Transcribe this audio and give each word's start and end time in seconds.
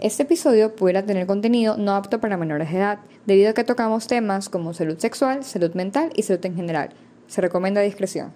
Este 0.00 0.22
episodio 0.22 0.76
pudiera 0.76 1.04
tener 1.04 1.26
contenido 1.26 1.76
no 1.76 1.96
apto 1.96 2.20
para 2.20 2.36
menores 2.36 2.70
de 2.70 2.78
edad, 2.78 3.00
debido 3.26 3.50
a 3.50 3.52
que 3.52 3.64
tocamos 3.64 4.06
temas 4.06 4.48
como 4.48 4.72
salud 4.72 4.96
sexual, 4.96 5.42
salud 5.42 5.74
mental 5.74 6.10
y 6.14 6.22
salud 6.22 6.46
en 6.46 6.54
general. 6.54 6.90
Se 7.26 7.40
recomienda 7.40 7.80
discreción. 7.80 8.32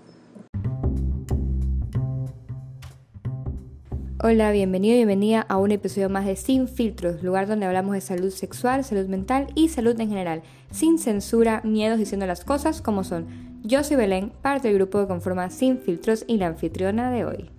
Hola, 4.20 4.50
bienvenido 4.50 4.94
y 4.94 4.98
bienvenida 4.98 5.46
a 5.48 5.56
un 5.58 5.70
episodio 5.70 6.08
más 6.08 6.26
de 6.26 6.34
Sin 6.34 6.66
Filtros, 6.66 7.22
lugar 7.22 7.46
donde 7.46 7.66
hablamos 7.66 7.94
de 7.94 8.00
salud 8.00 8.30
sexual, 8.30 8.82
salud 8.82 9.06
mental 9.06 9.46
y 9.54 9.68
salud 9.68 9.98
en 10.00 10.08
general, 10.08 10.42
sin 10.72 10.98
censura, 10.98 11.60
miedos, 11.62 12.00
diciendo 12.00 12.26
las 12.26 12.44
cosas 12.44 12.82
como 12.82 13.04
son. 13.04 13.28
Yo 13.62 13.84
soy 13.84 13.96
Belén, 13.96 14.32
parte 14.42 14.66
del 14.66 14.78
grupo 14.78 14.98
que 14.98 15.06
conforma 15.06 15.48
Sin 15.48 15.78
Filtros 15.78 16.24
y 16.26 16.38
la 16.38 16.48
anfitriona 16.48 17.12
de 17.12 17.24
hoy. 17.24 17.51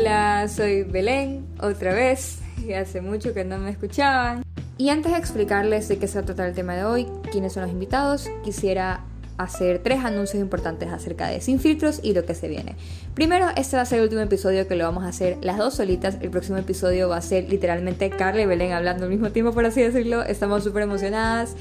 Hola, 0.00 0.48
soy 0.48 0.84
Belén, 0.84 1.44
otra 1.60 1.92
vez, 1.92 2.38
y 2.66 2.72
hace 2.72 3.02
mucho 3.02 3.34
que 3.34 3.44
no 3.44 3.58
me 3.58 3.68
escuchaban. 3.68 4.42
Y 4.78 4.88
antes 4.88 5.12
de 5.12 5.18
explicarles 5.18 5.88
de 5.88 5.98
qué 5.98 6.08
se 6.08 6.22
trata 6.22 6.48
el 6.48 6.54
tema 6.54 6.74
de 6.74 6.84
hoy, 6.84 7.06
quiénes 7.30 7.52
son 7.52 7.64
los 7.64 7.70
invitados, 7.70 8.26
quisiera 8.42 9.04
hacer 9.36 9.80
tres 9.82 10.02
anuncios 10.02 10.40
importantes 10.40 10.88
acerca 10.88 11.28
de 11.28 11.42
Sin 11.42 11.60
Filtros 11.60 12.00
y 12.02 12.14
lo 12.14 12.24
que 12.24 12.34
se 12.34 12.48
viene. 12.48 12.76
Primero, 13.12 13.48
este 13.58 13.76
va 13.76 13.82
a 13.82 13.84
ser 13.84 13.98
el 13.98 14.04
último 14.04 14.22
episodio 14.22 14.66
que 14.66 14.74
lo 14.74 14.84
vamos 14.84 15.04
a 15.04 15.08
hacer 15.08 15.36
las 15.42 15.58
dos 15.58 15.74
solitas. 15.74 16.16
El 16.22 16.30
próximo 16.30 16.56
episodio 16.56 17.10
va 17.10 17.18
a 17.18 17.22
ser 17.22 17.50
literalmente 17.50 18.08
Carla 18.08 18.40
y 18.40 18.46
Belén 18.46 18.72
hablando 18.72 19.04
al 19.04 19.10
mismo 19.10 19.32
tiempo, 19.32 19.52
por 19.52 19.66
así 19.66 19.82
decirlo. 19.82 20.22
Estamos 20.22 20.64
súper 20.64 20.84
emocionadas. 20.84 21.56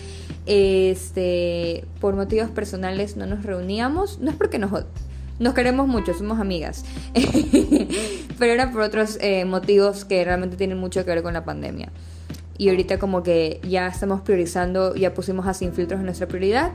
Este, 0.45 1.83
por 1.99 2.15
motivos 2.15 2.49
personales 2.51 3.17
no 3.17 3.25
nos 3.25 3.43
reuníamos. 3.43 4.19
No 4.19 4.31
es 4.31 4.37
porque 4.37 4.59
nos 4.59 4.71
nos 5.39 5.53
queremos 5.53 5.87
mucho, 5.87 6.13
somos 6.13 6.39
amigas. 6.39 6.85
Pero 8.39 8.53
era 8.53 8.71
por 8.71 8.81
otros 8.81 9.17
eh, 9.21 9.45
motivos 9.45 10.05
que 10.05 10.23
realmente 10.23 10.57
tienen 10.57 10.77
mucho 10.77 11.03
que 11.05 11.11
ver 11.11 11.23
con 11.23 11.33
la 11.33 11.45
pandemia. 11.45 11.91
Y 12.57 12.69
ahorita 12.69 12.99
como 12.99 13.23
que 13.23 13.61
ya 13.67 13.87
estamos 13.87 14.21
priorizando, 14.21 14.93
ya 14.95 15.13
pusimos 15.13 15.47
a 15.47 15.53
Sin 15.53 15.73
Filtros 15.73 15.99
en 15.99 16.05
nuestra 16.05 16.27
prioridad, 16.27 16.71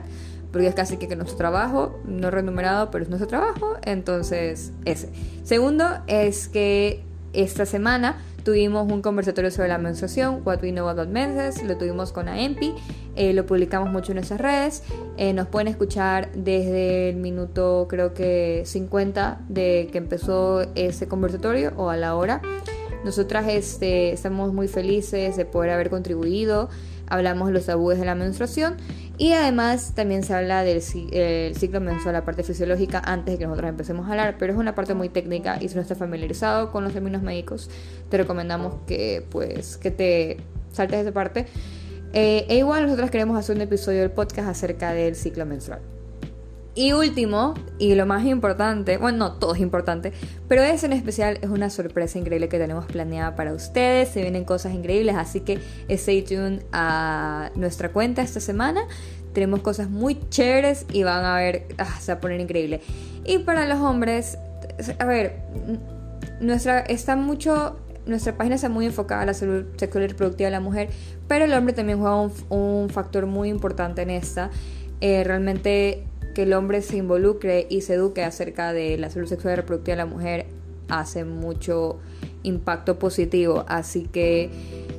porque 0.51 0.67
es 0.67 0.73
casi 0.73 0.97
que, 0.97 1.07
que 1.07 1.15
nuestro 1.15 1.37
trabajo, 1.37 1.99
no 2.05 2.31
remunerado, 2.31 2.89
pero 2.89 3.03
es 3.03 3.09
nuestro 3.09 3.27
trabajo, 3.27 3.77
entonces 3.83 4.71
ese. 4.85 5.09
Segundo 5.43 5.85
es 6.07 6.47
que 6.47 7.03
esta 7.33 7.65
semana 7.65 8.17
Tuvimos 8.45 8.91
un 8.91 9.01
conversatorio 9.01 9.49
sobre 9.49 9.69
la 9.69 9.79
menstruación, 9.79 10.43
What 10.45 10.61
We 10.61 10.71
Know 10.71 10.87
About 10.87 11.09
Menses, 11.09 11.63
lo 11.63 11.77
tuvimos 11.77 12.11
con 12.11 12.29
AEMPI, 12.29 12.75
eh, 13.15 13.33
lo 13.33 13.47
publicamos 13.47 13.89
mucho 13.89 14.11
en 14.11 14.17
nuestras 14.17 14.39
redes. 14.39 14.83
Eh, 15.17 15.33
nos 15.33 15.47
pueden 15.47 15.67
escuchar 15.67 16.31
desde 16.33 17.09
el 17.09 17.15
minuto, 17.15 17.87
creo 17.89 18.13
que 18.13 18.61
50 18.63 19.41
de 19.49 19.89
que 19.91 19.97
empezó 19.97 20.61
ese 20.75 21.07
conversatorio 21.07 21.73
o 21.75 21.89
a 21.89 21.97
la 21.97 22.13
hora. 22.13 22.43
Nosotras 23.03 23.47
este, 23.47 24.11
estamos 24.11 24.53
muy 24.53 24.67
felices 24.67 25.35
de 25.37 25.45
poder 25.45 25.71
haber 25.71 25.89
contribuido. 25.89 26.69
Hablamos 27.07 27.47
de 27.47 27.53
los 27.55 27.65
tabúes 27.65 27.97
de 27.97 28.05
la 28.05 28.13
menstruación 28.13 28.77
y 29.17 29.33
además 29.33 29.93
también 29.95 30.23
se 30.23 30.33
habla 30.33 30.63
del 30.63 30.81
ciclo 30.81 31.79
mensual, 31.81 32.13
la 32.13 32.25
parte 32.25 32.43
fisiológica, 32.43 33.01
antes 33.03 33.33
de 33.33 33.39
que 33.39 33.45
nosotros 33.45 33.69
empecemos 33.69 34.07
a 34.07 34.11
hablar, 34.11 34.35
pero 34.37 34.53
es 34.53 34.59
una 34.59 34.75
parte 34.75 34.93
muy 34.93 35.09
técnica 35.09 35.57
y 35.61 35.69
si 35.69 35.75
no 35.75 35.81
estás 35.81 35.97
familiarizado 35.97 36.71
con 36.71 36.83
los 36.83 36.93
términos 36.93 37.21
médicos, 37.21 37.69
te 38.09 38.17
recomendamos 38.17 38.75
que 38.87 39.25
pues 39.29 39.77
que 39.77 39.91
te 39.91 40.37
saltes 40.71 40.99
esa 40.99 41.11
parte. 41.11 41.45
Eh, 42.13 42.45
e 42.47 42.57
igual 42.57 42.83
nosotros 42.83 43.11
queremos 43.11 43.37
hacer 43.37 43.55
un 43.55 43.61
episodio 43.61 44.01
del 44.01 44.11
podcast 44.11 44.47
acerca 44.47 44.93
del 44.93 45.15
ciclo 45.15 45.45
menstrual. 45.45 45.81
Y 46.77 46.91
último, 46.91 47.53
y 47.79 47.95
lo 47.95 48.05
más 48.05 48.25
importante, 48.25 48.97
bueno, 48.97 49.17
no, 49.17 49.31
todo 49.33 49.55
es 49.55 49.61
importante, 49.61 50.11
pero 50.49 50.61
ese 50.61 50.87
en 50.87 50.91
especial 50.93 51.39
es 51.41 51.49
una 51.49 51.69
sorpresa 51.69 52.19
increíble 52.19 52.49
que 52.49 52.59
tenemos 52.59 52.85
planeada 52.85 53.33
para 53.37 53.53
ustedes. 53.53 54.09
Se 54.09 54.21
vienen 54.21 54.43
cosas 54.43 54.73
increíbles, 54.73 55.15
así 55.15 55.39
que 55.39 55.59
stay 55.87 56.21
tuned 56.21 56.63
a 56.73 57.49
nuestra 57.55 57.93
cuenta 57.93 58.21
esta 58.21 58.41
semana. 58.41 58.81
Tenemos 59.31 59.61
cosas 59.61 59.89
muy 59.89 60.19
chéveres 60.29 60.85
y 60.91 61.03
van 61.03 61.23
a 61.23 61.35
ver, 61.37 61.65
ah, 61.77 61.97
se 62.01 62.11
va 62.11 62.17
a 62.17 62.21
poner 62.21 62.41
increíble. 62.41 62.81
Y 63.23 63.39
para 63.39 63.65
los 63.67 63.79
hombres, 63.79 64.37
a 64.99 65.05
ver, 65.05 65.43
nuestra, 66.41 66.79
está 66.79 67.15
mucho, 67.15 67.77
nuestra 68.05 68.35
página 68.35 68.55
está 68.55 68.67
muy 68.67 68.85
enfocada 68.85 69.21
a 69.21 69.25
la 69.25 69.33
salud 69.33 69.63
sexual 69.77 70.03
y 70.03 70.07
reproductiva 70.07 70.47
de 70.47 70.51
la 70.51 70.59
mujer, 70.59 70.89
pero 71.29 71.45
el 71.45 71.53
hombre 71.53 71.73
también 71.73 71.99
juega 71.99 72.19
un, 72.49 72.89
factor 72.89 73.27
muy 73.27 73.47
importante 73.47 74.01
en 74.01 74.09
esta. 74.09 74.49
Eh, 75.01 75.23
realmente 75.23 76.03
que 76.35 76.43
el 76.43 76.53
hombre 76.53 76.83
se 76.83 76.97
involucre 76.97 77.65
y 77.69 77.81
se 77.81 77.95
eduque 77.95 78.23
acerca 78.23 78.73
de 78.73 78.97
la 78.97 79.09
salud 79.09 79.27
sexual 79.27 79.53
y 79.53 79.55
reproductiva 79.55 79.93
de 79.93 80.03
la 80.03 80.05
mujer 80.05 80.45
hace 80.89 81.23
mucho 81.23 81.97
impacto 82.43 82.99
positivo. 82.99 83.63
Así 83.67 84.03
que 84.03 84.51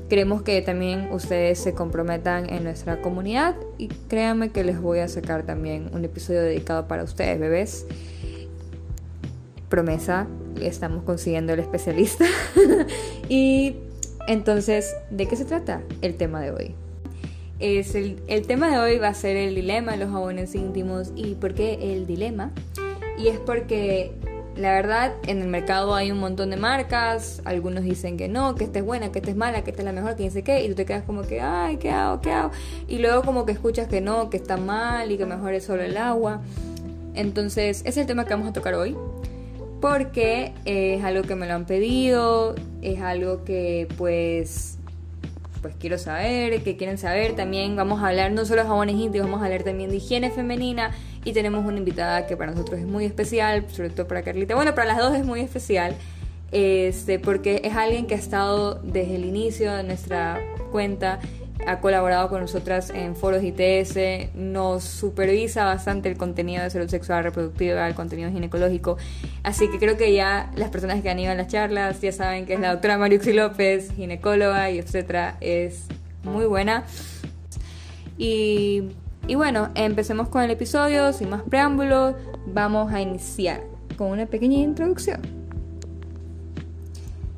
queremos 0.08 0.42
que 0.42 0.60
también 0.62 1.12
ustedes 1.12 1.58
se 1.60 1.74
comprometan 1.74 2.48
en 2.50 2.64
nuestra 2.64 3.02
comunidad 3.02 3.54
y 3.78 3.88
créanme 4.08 4.50
que 4.50 4.64
les 4.64 4.80
voy 4.80 5.00
a 5.00 5.08
sacar 5.08 5.44
también 5.44 5.91
un 5.92 6.04
episodio 6.04 6.42
dedicado 6.42 6.88
para 6.88 7.04
ustedes, 7.04 7.38
bebés. 7.38 7.86
Promesa, 9.68 10.26
estamos 10.60 11.04
consiguiendo 11.04 11.53
el 11.53 11.60
especialista. 11.60 12.24
y 13.28 13.76
entonces, 14.26 14.97
¿de 15.10 15.26
qué 15.26 15.36
se 15.36 15.44
trata 15.44 15.82
el 16.00 16.16
tema 16.16 16.41
de 16.41 16.50
hoy? 16.50 16.85
Es 17.59 17.94
el, 17.94 18.47
tema 18.47 18.71
de 18.71 18.78
hoy 18.78 18.99
va 18.99 19.09
a 19.09 19.15
ser 19.15 19.37
el 19.37 19.55
dilema 19.55 19.97
los 19.97 20.11
jabones 20.11 20.55
íntimos. 20.55 21.12
¿Y 21.15 21.34
por 21.34 21.55
qué 21.55 21.78
el 21.94 22.06
dilema? 22.06 22.53
Y 23.19 23.28
es 23.28 23.39
porque 23.39 24.12
la 24.56 24.72
verdad 24.72 25.15
en 25.27 25.43
el 25.43 25.49
mercado 25.49 25.95
hay 25.95 26.11
un 26.11 26.19
montón 26.19 26.50
de 26.50 26.56
marcas, 26.56 27.43
algunos 27.45 27.84
dicen 27.84 28.16
que 28.16 28.28
no, 28.28 28.55
que 28.55 28.65
esta 28.65 28.78
es 28.78 28.84
buena, 28.84 29.12
que 29.12 29.19
esta 29.19 29.31
es 29.31 29.37
mala, 29.37 29.62
que 29.65 29.71
esta 29.71 29.83
es 29.83 29.87
la 29.87 29.93
mejor, 29.93 30.16
que 30.16 30.25
dice 30.25 30.43
qué, 30.43 30.65
y 30.65 30.69
tú 30.69 30.75
te 30.75 30.87
quedas 30.87 31.05
como 31.05 31.22
que, 31.22 31.41
ay, 31.41 31.77
¿qué 31.77 31.91
hago? 31.91 32.21
¿Qué 32.21 32.31
hago? 32.31 32.50
Y 32.89 32.99
luego 32.99 33.22
como 33.22 33.45
que 33.45 33.53
escuchas 33.53 33.89
que 33.89 34.00
no, 34.00 34.31
que 34.31 34.37
está 34.37 34.56
mal 34.56 35.11
y 35.11 35.19
que 35.19 35.27
mejor 35.27 35.53
es 35.53 35.65
solo 35.65 35.83
el 35.83 35.97
agua. 35.97 36.41
Entonces, 37.15 37.83
es 37.84 37.97
el 37.97 38.06
tema 38.06 38.25
que 38.25 38.34
vamos 38.34 38.49
a 38.49 38.53
tocar 38.53 38.75
hoy. 38.75 38.97
Porque 39.81 40.53
es 40.65 41.05
algo 41.05 41.22
que 41.22 41.34
me 41.34 41.47
lo 41.47 41.55
han 41.55 41.66
pedido, 41.66 42.55
es 42.81 43.00
algo 43.00 43.45
que 43.45 43.87
pues 43.99 44.75
pues 45.61 45.75
quiero 45.78 45.99
saber, 45.99 46.62
que 46.62 46.77
quieren 46.77 46.99
saber. 46.99 47.34
También 47.34 47.77
vamos 47.77 48.03
a 48.03 48.09
hablar 48.09 48.33
no 48.33 48.44
solo 48.44 48.62
de 48.62 48.69
jabones 48.69 48.97
íntimos, 48.97 49.28
vamos 49.28 49.43
a 49.43 49.47
hablar 49.47 49.62
también 49.62 49.91
de 49.91 49.97
higiene 49.97 50.31
femenina. 50.31 50.93
Y 51.25 51.33
tenemos 51.33 51.65
una 51.65 51.78
invitada 51.78 52.27
que 52.27 52.37
para 52.37 52.53
nosotros 52.53 52.81
es 52.81 52.87
muy 52.87 53.05
especial, 53.05 53.66
sobre 53.71 53.91
todo 53.91 54.06
para 54.06 54.22
Carlita. 54.22 54.55
Bueno, 54.55 54.75
para 54.75 54.89
las 54.89 54.99
dos 54.99 55.15
es 55.15 55.25
muy 55.25 55.41
especial, 55.41 55.97
este, 56.53 57.19
porque 57.19 57.61
es 57.65 57.75
alguien 57.75 58.06
que 58.06 58.15
ha 58.15 58.19
estado 58.19 58.81
desde 58.83 59.16
el 59.16 59.25
inicio 59.25 59.72
de 59.75 59.83
nuestra 59.83 60.41
cuenta 60.71 61.19
ha 61.65 61.81
colaborado 61.81 62.28
con 62.28 62.41
nosotras 62.41 62.91
en 62.91 63.17
foros 63.17 63.43
ITS, 63.43 64.34
nos 64.34 64.84
supervisa 64.84 65.65
bastante 65.65 66.11
el 66.11 66.17
contenido 66.17 66.62
de 66.62 66.71
salud 66.71 66.89
sexual 66.89 67.25
reproductiva, 67.25 67.87
el 67.89 67.94
contenido 67.94 68.31
ginecológico. 68.31 68.97
Así 69.43 69.71
que 69.71 69.78
creo 69.78 69.97
que 69.97 70.12
ya 70.12 70.50
las 70.56 70.71
personas 70.71 71.03
que 71.03 71.09
han 71.09 71.19
ido 71.19 71.33
a 71.33 71.34
las 71.34 71.49
charlas 71.49 72.00
ya 72.00 72.12
saben 72.12 72.47
que 72.47 72.55
es 72.55 72.61
la 72.61 72.72
doctora 72.72 72.99
Mariuxi 72.99 73.33
López, 73.33 73.93
ginecóloga 73.93 74.71
y 74.71 74.78
etcétera, 74.78 75.39
es 75.41 75.87
muy 76.25 76.45
buena. 76.45 76.84
Y, 78.19 78.91
y 79.27 79.34
bueno, 79.34 79.71
empecemos 79.75 80.28
con 80.28 80.43
el 80.43 80.50
episodio, 80.50 81.12
sin 81.12 81.31
más 81.31 81.43
preámbulos, 81.43 82.15
vamos 82.47 82.93
a 82.93 83.00
iniciar 83.00 83.62
con 83.97 84.09
una 84.09 84.27
pequeña 84.27 84.59
introducción. 84.59 85.21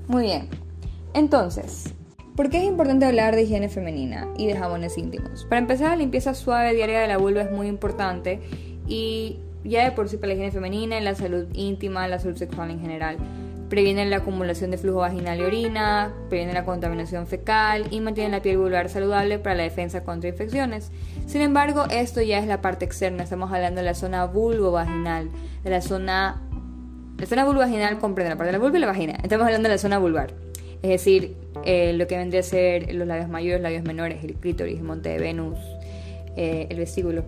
Muy 0.06 0.24
bien, 0.24 0.48
entonces, 1.14 1.92
¿Por 2.38 2.50
qué 2.50 2.58
es 2.58 2.64
importante 2.66 3.04
hablar 3.04 3.34
de 3.34 3.42
higiene 3.42 3.68
femenina 3.68 4.28
y 4.36 4.46
de 4.46 4.54
jabones 4.56 4.96
íntimos? 4.96 5.44
Para 5.46 5.58
empezar, 5.58 5.88
la 5.88 5.96
limpieza 5.96 6.34
suave 6.34 6.72
diaria 6.72 7.00
de 7.00 7.08
la 7.08 7.18
vulva 7.18 7.42
es 7.42 7.50
muy 7.50 7.66
importante 7.66 8.40
y 8.86 9.40
ya 9.64 9.82
de 9.82 9.90
por 9.90 10.08
sí 10.08 10.18
para 10.18 10.28
la 10.28 10.34
higiene 10.34 10.52
femenina, 10.52 11.00
la 11.00 11.16
salud 11.16 11.48
íntima, 11.52 12.06
la 12.06 12.20
salud 12.20 12.36
sexual 12.36 12.70
en 12.70 12.78
general. 12.78 13.16
Previene 13.68 14.06
la 14.06 14.18
acumulación 14.18 14.70
de 14.70 14.78
flujo 14.78 14.98
vaginal 14.98 15.40
y 15.40 15.42
orina, 15.42 16.14
previene 16.28 16.52
la 16.52 16.64
contaminación 16.64 17.26
fecal 17.26 17.88
y 17.90 18.00
mantiene 18.00 18.30
la 18.30 18.40
piel 18.40 18.58
vulvar 18.58 18.88
saludable 18.88 19.40
para 19.40 19.56
la 19.56 19.64
defensa 19.64 20.04
contra 20.04 20.30
infecciones. 20.30 20.92
Sin 21.26 21.40
embargo, 21.40 21.86
esto 21.90 22.22
ya 22.22 22.38
es 22.38 22.46
la 22.46 22.60
parte 22.60 22.84
externa, 22.84 23.24
estamos 23.24 23.50
hablando 23.52 23.80
de 23.80 23.84
la 23.84 23.94
zona 23.94 24.26
vulvo-vaginal, 24.26 25.28
de 25.64 25.70
la 25.70 25.80
zona... 25.80 26.40
La 27.18 27.26
zona 27.26 27.44
vulvo-vaginal 27.44 27.98
comprende 27.98 28.30
la 28.30 28.36
parte 28.36 28.52
de 28.52 28.58
la 28.58 28.62
vulva 28.62 28.78
y 28.78 28.80
la 28.80 28.86
vagina. 28.86 29.14
Estamos 29.24 29.44
hablando 29.44 29.68
de 29.68 29.74
la 29.74 29.78
zona 29.78 29.98
vulvar. 29.98 30.34
Es 30.82 30.90
decir, 30.90 31.34
eh, 31.70 31.92
lo 31.92 32.06
que 32.06 32.16
vendría 32.16 32.40
a 32.40 32.44
ser 32.44 32.94
los 32.94 33.06
labios 33.06 33.28
mayores, 33.28 33.60
labios 33.60 33.84
menores, 33.84 34.24
el 34.24 34.36
clítoris, 34.36 34.78
el 34.78 34.84
monte 34.84 35.10
de 35.10 35.18
Venus, 35.18 35.58
eh, 36.34 36.66
el 36.70 36.78
vestíbulo. 36.78 37.24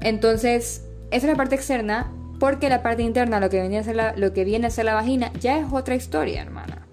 Entonces, 0.00 0.86
esa 1.10 1.26
es 1.26 1.30
la 1.30 1.36
parte 1.36 1.54
externa, 1.54 2.10
porque 2.40 2.70
la 2.70 2.82
parte 2.82 3.02
interna, 3.02 3.40
lo 3.40 3.50
que, 3.50 3.60
viene 3.60 3.76
a 3.76 3.82
ser 3.82 3.96
la, 3.96 4.16
lo 4.16 4.32
que 4.32 4.44
viene 4.44 4.68
a 4.68 4.70
ser 4.70 4.86
la 4.86 4.94
vagina, 4.94 5.30
ya 5.38 5.58
es 5.58 5.66
otra 5.70 5.96
historia, 5.96 6.40
hermana. 6.40 6.86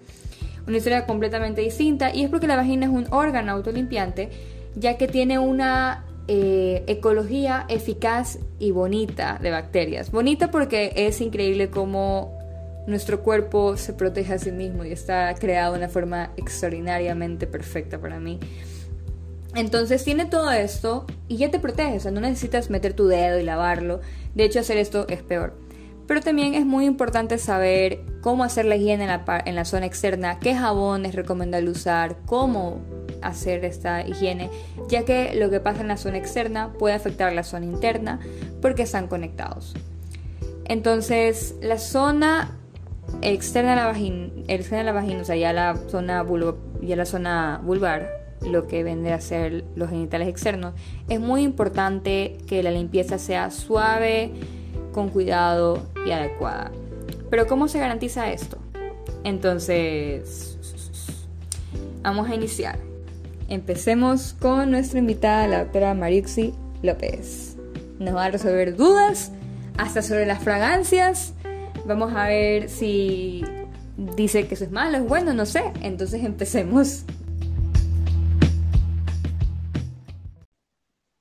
Una 0.67 0.75
historia 0.75 1.05
completamente 1.05 1.61
distinta, 1.61 2.13
y 2.13 2.25
es 2.25 2.29
porque 2.29 2.45
la 2.45 2.57
vagina 2.57 2.88
es 2.88 2.91
un 2.91 3.07
órgano 3.09 3.53
autolimpiante, 3.53 4.27
ya 4.75 4.97
que 4.97 5.07
tiene 5.07 5.39
una 5.39 6.03
eh, 6.27 6.83
ecología 6.88 7.67
eficaz 7.69 8.38
y 8.59 8.71
bonita 8.71 9.39
de 9.41 9.49
bacterias. 9.49 10.11
Bonita 10.11 10.51
porque 10.51 10.91
es 10.97 11.21
increíble 11.21 11.69
cómo 11.69 12.38
nuestro 12.88 13.22
cuerpo 13.22 13.78
se 13.78 13.94
protege 13.94 14.33
a 14.33 14.39
sí 14.39 14.51
mismo 14.51 14.83
y 14.83 14.92
está 14.92 15.33
creado 15.36 15.74
de 15.74 15.80
una 15.80 15.89
forma 15.89 16.31
extraordinariamente 16.38 17.48
perfecta 17.48 18.00
para 18.00 18.19
mí. 18.19 18.39
Entonces 19.54 20.04
tiene 20.04 20.25
todo 20.25 20.51
esto 20.51 21.06
y 21.28 21.38
ya 21.38 21.51
te 21.51 21.60
protege, 21.60 21.98
o 21.98 22.00
sea, 22.00 22.12
no 22.12 22.22
necesitas 22.22 22.69
meter 22.69 22.94
tu 22.94 23.07
dedo 23.07 23.38
y 23.39 23.44
lavarlo. 23.44 24.00
De 24.33 24.45
hecho, 24.45 24.60
hacer 24.60 24.78
esto 24.78 25.06
es 25.10 25.22
peor. 25.22 25.54
Pero 26.07 26.22
también 26.22 26.56
es 26.56 26.66
muy 26.66 26.86
importante 26.86 27.38
saber 27.38 28.01
cómo 28.22 28.44
hacer 28.44 28.66
la 28.66 28.75
higiene 28.75 29.07
en 29.45 29.56
la, 29.56 29.66
zona 29.66 29.86
externa, 29.86 30.39
qué 30.39 30.56
jabón 30.56 31.06
es 31.06 31.16
recomendable 31.16 31.69
usar, 31.69 32.18
cómo 32.25 32.81
hacer 33.22 33.63
esta 33.66 34.06
higiene, 34.06 34.50
ya 34.89 35.06
que 35.06 35.36
lo 35.36 35.50
que 35.50 35.60
pasa 35.60 35.81
en 35.81 35.88
la 35.88 35.98
zona 35.98 36.18
externa 36.18 36.74
puede 36.74 36.95
afectar 36.95 37.31
la 37.34 37.44
zona 37.44 37.66
interna 37.66 38.19
porque 38.62 38.84
están 38.84 39.07
conectados. 39.07 39.74
Entonces, 40.66 41.56
la 41.62 41.77
zona 41.77 42.57
externa 43.22 43.72
de 43.72 43.75
la 43.75 43.86
vagina, 43.86 44.30
externa 44.48 44.80
de 44.80 44.84
la 44.86 44.92
vagina, 44.94 45.22
o 45.22 45.25
sea, 45.25 45.36
ya 45.36 45.54
la 45.54 45.75
zona 45.90 46.25
ya 46.81 46.96
la 46.96 47.06
zona 47.06 47.62
vulvar, 47.63 48.10
lo 48.42 48.68
que 48.68 48.84
vende 48.84 49.13
a 49.13 49.22
ser 49.22 49.63
los 49.75 49.90
genitales 49.90 50.28
externos, 50.28 50.74
es 51.10 51.19
muy 51.19 51.44
importante 51.44 52.38
que 52.48 52.63
la 52.63 52.72
limpieza 52.72 53.19
sea 53.19 53.52
suave, 53.52 54.31
con 54.92 55.10
cuidado 55.10 55.86
y 56.06 56.12
adecuada. 56.12 56.72
Pero 57.30 57.48
¿cómo 57.48 57.68
se 57.68 57.80
garantiza 57.80 58.31
esto? 58.31 58.58
Entonces, 59.24 60.58
vamos 62.02 62.30
a 62.30 62.36
iniciar. 62.36 62.78
Empecemos 63.48 64.34
con 64.40 64.72
nuestra 64.72 65.00
invitada, 65.00 65.48
la 65.48 65.63
doctora 65.63 65.94
Mariuxi 65.94 66.54
López. 66.81 67.58
Nos 68.00 68.16
va 68.16 68.25
a 68.25 68.31
resolver 68.31 68.75
dudas 68.75 69.31
hasta 69.78 70.02
sobre 70.02 70.25
las 70.25 70.44
fragancias. 70.44 71.34
Vamos 71.91 72.13
a 72.15 72.27
ver 72.27 72.69
si 72.69 73.43
dice 73.97 74.47
que 74.47 74.53
eso 74.53 74.63
es 74.63 74.71
malo, 74.71 74.95
es 74.95 75.03
bueno, 75.03 75.33
no 75.33 75.45
sé. 75.45 75.73
Entonces 75.81 76.23
empecemos. 76.23 77.03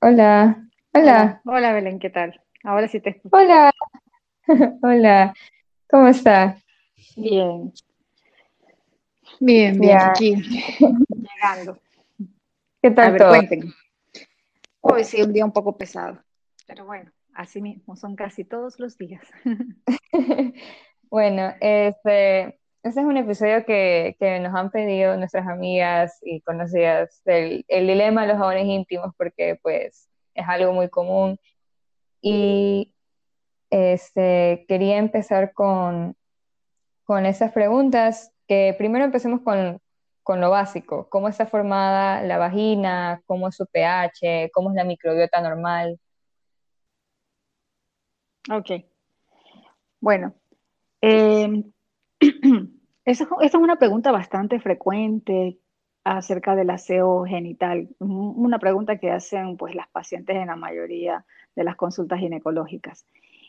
Hola. 0.01 0.65
Hola. 0.95 1.43
Hola, 1.45 1.73
Belén, 1.73 1.99
¿qué 1.99 2.09
tal? 2.09 2.41
Ahora 2.63 2.87
sí 2.87 3.01
te 3.01 3.11
escucho. 3.11 3.37
Hola. 3.37 3.73
Hola. 4.83 5.35
¿Cómo 5.91 6.07
está? 6.07 6.57
Bien. 7.17 7.73
Bien, 9.41 9.77
bien, 9.77 9.99
aquí. 9.99 10.37
Llegando. 10.37 11.81
¿Qué 12.81 12.93
tal 12.93 13.17
todo? 13.17 13.33
Hoy 14.83 15.03
sí, 15.03 15.21
un 15.21 15.33
día 15.33 15.45
un 15.45 15.53
poco 15.53 15.77
pesado, 15.77 16.23
pero 16.65 16.85
bueno, 16.85 17.11
así 17.35 17.61
mismo, 17.61 17.97
son 17.97 18.17
casi 18.17 18.45
todos 18.45 18.79
los 18.79 18.97
días. 18.99 19.27
bueno, 21.11 21.55
este, 21.61 22.61
este 22.83 23.01
es 23.01 23.07
un 23.07 23.17
episodio 23.17 23.65
que, 23.65 24.17
nos 24.43 24.55
han 24.55 24.71
pedido 24.71 25.17
nuestras 25.17 25.47
amigas 25.47 26.19
y 26.23 26.41
conocidas 26.41 27.23
del 27.25 27.65
el 27.69 27.87
dilema 27.87 28.23
de 28.23 28.29
los 28.29 28.39
jabones 28.39 28.67
íntimos, 28.67 29.15
porque 29.17 29.59
pues 29.63 30.09
es 30.35 30.49
algo 30.49 30.73
muy 30.73 30.89
común. 30.89 31.39
Y 32.23 32.95
este, 33.71 34.65
quería 34.69 34.99
empezar 34.99 35.53
con, 35.53 36.17
con 37.05 37.27
esas 37.27 37.53
preguntas, 37.53 38.33
que 38.49 38.75
primero 38.79 39.05
empecemos 39.05 39.43
con, 39.43 39.81
con 40.23 40.41
lo 40.41 40.51
básico, 40.51 41.09
cómo 41.11 41.29
está 41.29 41.47
formada 41.47 42.23
la 42.23 42.39
vagina, 42.39 43.23
cómo 43.27 43.49
es 43.49 43.57
su 43.57 43.67
pH, 43.67 44.51
cómo 44.53 44.71
es 44.71 44.77
la 44.77 44.85
microbiota 44.85 45.41
normal. 45.41 45.99
Ok. 48.49 48.71
Bueno, 50.01 50.35
eh, 51.03 51.65
esa, 53.05 53.29
es 53.43 53.55
una 53.55 53.77
pregunta 53.77 54.13
bastante 54.13 54.61
frecuente 54.61 55.59
acerca 56.05 56.57
del 56.57 56.71
aseo 56.71 57.25
genital, 57.25 57.89
una 57.99 58.59
pregunta 58.59 58.97
que 58.97 59.11
hacen 59.11 59.59
pues 59.59 59.75
las 59.75 59.89
pacientes 59.89 60.37
en 60.37 60.47
la 60.47 60.57
mayoría 60.57 61.27
de 61.55 61.65
las 61.65 61.77
consultas 61.77 62.21
ginecológicas. 62.21 63.07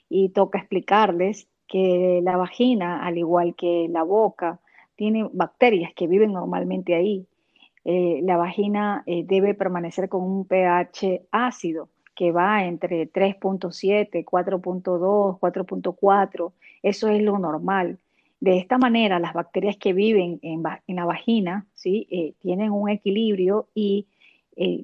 Y 0.10 0.30
toca 0.30 0.60
explicarles 0.60 1.48
que 1.68 2.20
la 2.22 2.36
vagina, 2.36 3.06
al 3.06 3.18
igual 3.18 3.56
que 3.56 3.88
la 3.90 4.04
boca, 4.04 4.60
tiene 4.96 5.30
bacterias 5.32 5.94
que 5.96 6.08
viven 6.08 6.34
normalmente 6.34 6.96
ahí. 6.96 7.26
Eh, 7.86 8.20
la 8.24 8.36
vagina 8.36 9.04
eh, 9.06 9.24
debe 9.26 9.54
permanecer 9.54 10.10
con 10.10 10.24
un 10.24 10.46
pH 10.46 11.28
ácido 11.32 11.90
que 12.16 12.32
va 12.32 12.66
entre 12.66 13.12
3.7, 13.12 14.26
4.2, 14.26 15.40
4.4. 15.40 16.54
Eso 16.84 17.08
es 17.08 17.22
lo 17.22 17.40
normal. 17.40 18.00
De 18.40 18.58
esta 18.58 18.78
manera, 18.78 19.20
las 19.20 19.34
bacterias 19.34 19.78
que 19.78 19.94
viven 19.94 20.40
en, 20.42 20.64
la 20.64 21.06
vagina 21.06 21.68
¿sí? 21.76 22.08
Eh, 22.10 22.34
tienen 22.40 22.72
un 22.72 22.90
equilibrio 22.90 23.68
y 23.76 24.08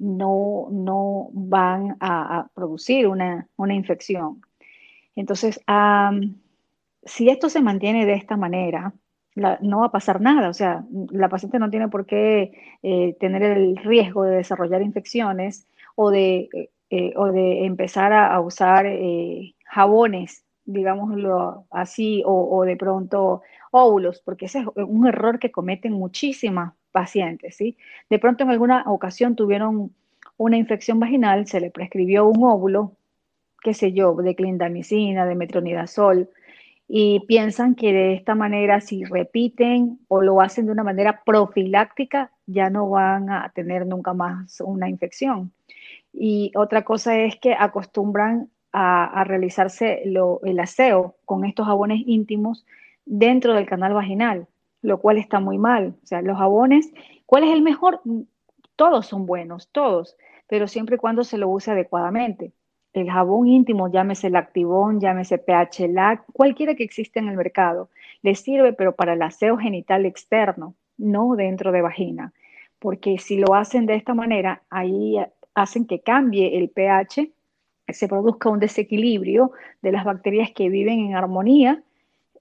no, 0.00 0.68
no, 0.70 1.28
van 1.32 1.96
a, 2.00 2.48
producir 2.54 3.06
una, 3.06 3.48
una, 3.56 3.74
infección. 3.74 4.40
Entonces, 5.14 5.60
si 7.04 7.28
esto 7.28 7.48
se 7.48 7.62
mantiene 7.62 8.06
de 8.06 8.14
esta 8.14 8.36
manera, 8.36 8.92
no 9.60 9.80
va 9.80 9.86
a 9.86 9.92
pasar 9.92 10.20
nada. 10.20 10.48
O 10.48 10.54
sea, 10.54 10.84
la 11.10 11.28
paciente 11.28 11.58
no 11.58 11.70
tiene 11.70 11.88
por 11.88 12.06
qué 12.06 12.52
eh, 12.82 13.16
tener 13.20 13.42
el 13.42 13.76
riesgo 13.76 14.24
de 14.24 14.36
desarrollar 14.36 14.82
infecciones 14.82 15.66
o 15.94 16.10
de, 16.10 16.70
eh, 16.90 17.08
eh, 17.08 17.12
o 17.16 17.26
de 17.32 17.64
empezar 17.64 18.12
a, 18.12 18.40
usar 18.40 18.86
jabones, 19.64 20.44
digámoslo 20.64 21.66
así, 21.70 22.22
o, 22.26 22.64
de 22.64 22.76
pronto 22.76 23.42
óvulos, 23.70 24.20
porque 24.24 24.46
ese 24.46 24.60
es 24.60 24.66
un 24.76 25.06
error 25.06 25.38
que 25.38 25.50
cometen 25.50 25.92
muchísimas 25.92 26.72
pacientes. 26.92 27.56
¿sí? 27.56 27.76
De 28.08 28.18
pronto 28.18 28.44
en 28.44 28.50
alguna 28.50 28.84
ocasión 28.86 29.36
tuvieron 29.36 29.92
una 30.36 30.56
infección 30.56 31.00
vaginal, 31.00 31.46
se 31.46 31.60
le 31.60 31.70
prescribió 31.70 32.26
un 32.26 32.42
óvulo, 32.44 32.92
qué 33.62 33.74
sé 33.74 33.92
yo, 33.92 34.14
de 34.14 34.34
clindamicina, 34.34 35.26
de 35.26 35.34
metronidazol, 35.34 36.30
y 36.86 37.20
piensan 37.26 37.74
que 37.74 37.92
de 37.92 38.14
esta 38.14 38.34
manera, 38.34 38.80
si 38.80 39.04
repiten 39.04 39.98
o 40.08 40.22
lo 40.22 40.40
hacen 40.40 40.66
de 40.66 40.72
una 40.72 40.84
manera 40.84 41.22
profiláctica, 41.24 42.32
ya 42.46 42.70
no 42.70 42.88
van 42.88 43.28
a 43.28 43.52
tener 43.54 43.86
nunca 43.86 44.14
más 44.14 44.60
una 44.62 44.88
infección. 44.88 45.52
Y 46.18 46.52
otra 46.56 46.82
cosa 46.82 47.18
es 47.18 47.36
que 47.36 47.54
acostumbran 47.54 48.50
a, 48.72 49.24
realizarse 49.24 50.02
el 50.04 50.60
aseo 50.60 51.16
con 51.24 51.44
estos 51.44 51.66
jabones 51.66 52.02
íntimos 52.06 52.66
dentro 53.06 53.54
del 53.54 53.66
canal 53.66 53.94
vaginal, 53.94 54.46
lo 54.82 55.00
cual 55.00 55.18
está 55.18 55.40
muy 55.40 55.58
mal. 55.58 55.94
O 56.02 56.06
sea, 56.06 56.22
los 56.22 56.38
jabones, 56.38 56.92
¿cuál 57.26 57.44
es 57.44 57.50
el 57.50 57.62
mejor? 57.62 58.00
Todos 58.76 59.06
son 59.06 59.26
buenos, 59.26 59.68
todos, 59.70 60.16
pero 60.48 60.68
siempre 60.68 60.96
y 60.96 60.98
cuando 60.98 61.24
se 61.24 61.38
lo 61.38 61.48
use 61.48 61.70
adecuadamente 61.70 62.52
el 63.00 63.10
jabón 63.10 63.48
íntimo, 63.48 63.88
llámese 63.90 64.30
Lactivón, 64.30 65.00
llámese 65.00 65.38
pH 65.38 65.88
Lac, 65.88 66.24
cualquiera 66.32 66.74
que 66.74 66.84
exista 66.84 67.20
en 67.20 67.28
el 67.28 67.36
mercado, 67.36 67.90
le 68.22 68.34
sirve, 68.34 68.72
pero 68.72 68.94
para 68.94 69.14
el 69.14 69.22
aseo 69.22 69.56
genital 69.56 70.06
externo, 70.06 70.74
no 70.96 71.36
dentro 71.36 71.72
de 71.72 71.82
vagina. 71.82 72.32
Porque 72.78 73.18
si 73.18 73.38
lo 73.38 73.54
hacen 73.54 73.86
de 73.86 73.94
esta 73.94 74.14
manera, 74.14 74.62
ahí 74.70 75.16
hacen 75.62 75.86
que 75.86 76.00
cambie 76.00 76.58
el 76.58 76.70
pH, 76.70 77.30
se 77.88 78.08
produzca 78.08 78.50
un 78.50 78.60
desequilibrio 78.60 79.52
de 79.82 79.92
las 79.92 80.04
bacterias 80.04 80.50
que 80.54 80.68
viven 80.68 81.00
en 81.00 81.16
armonía, 81.16 81.82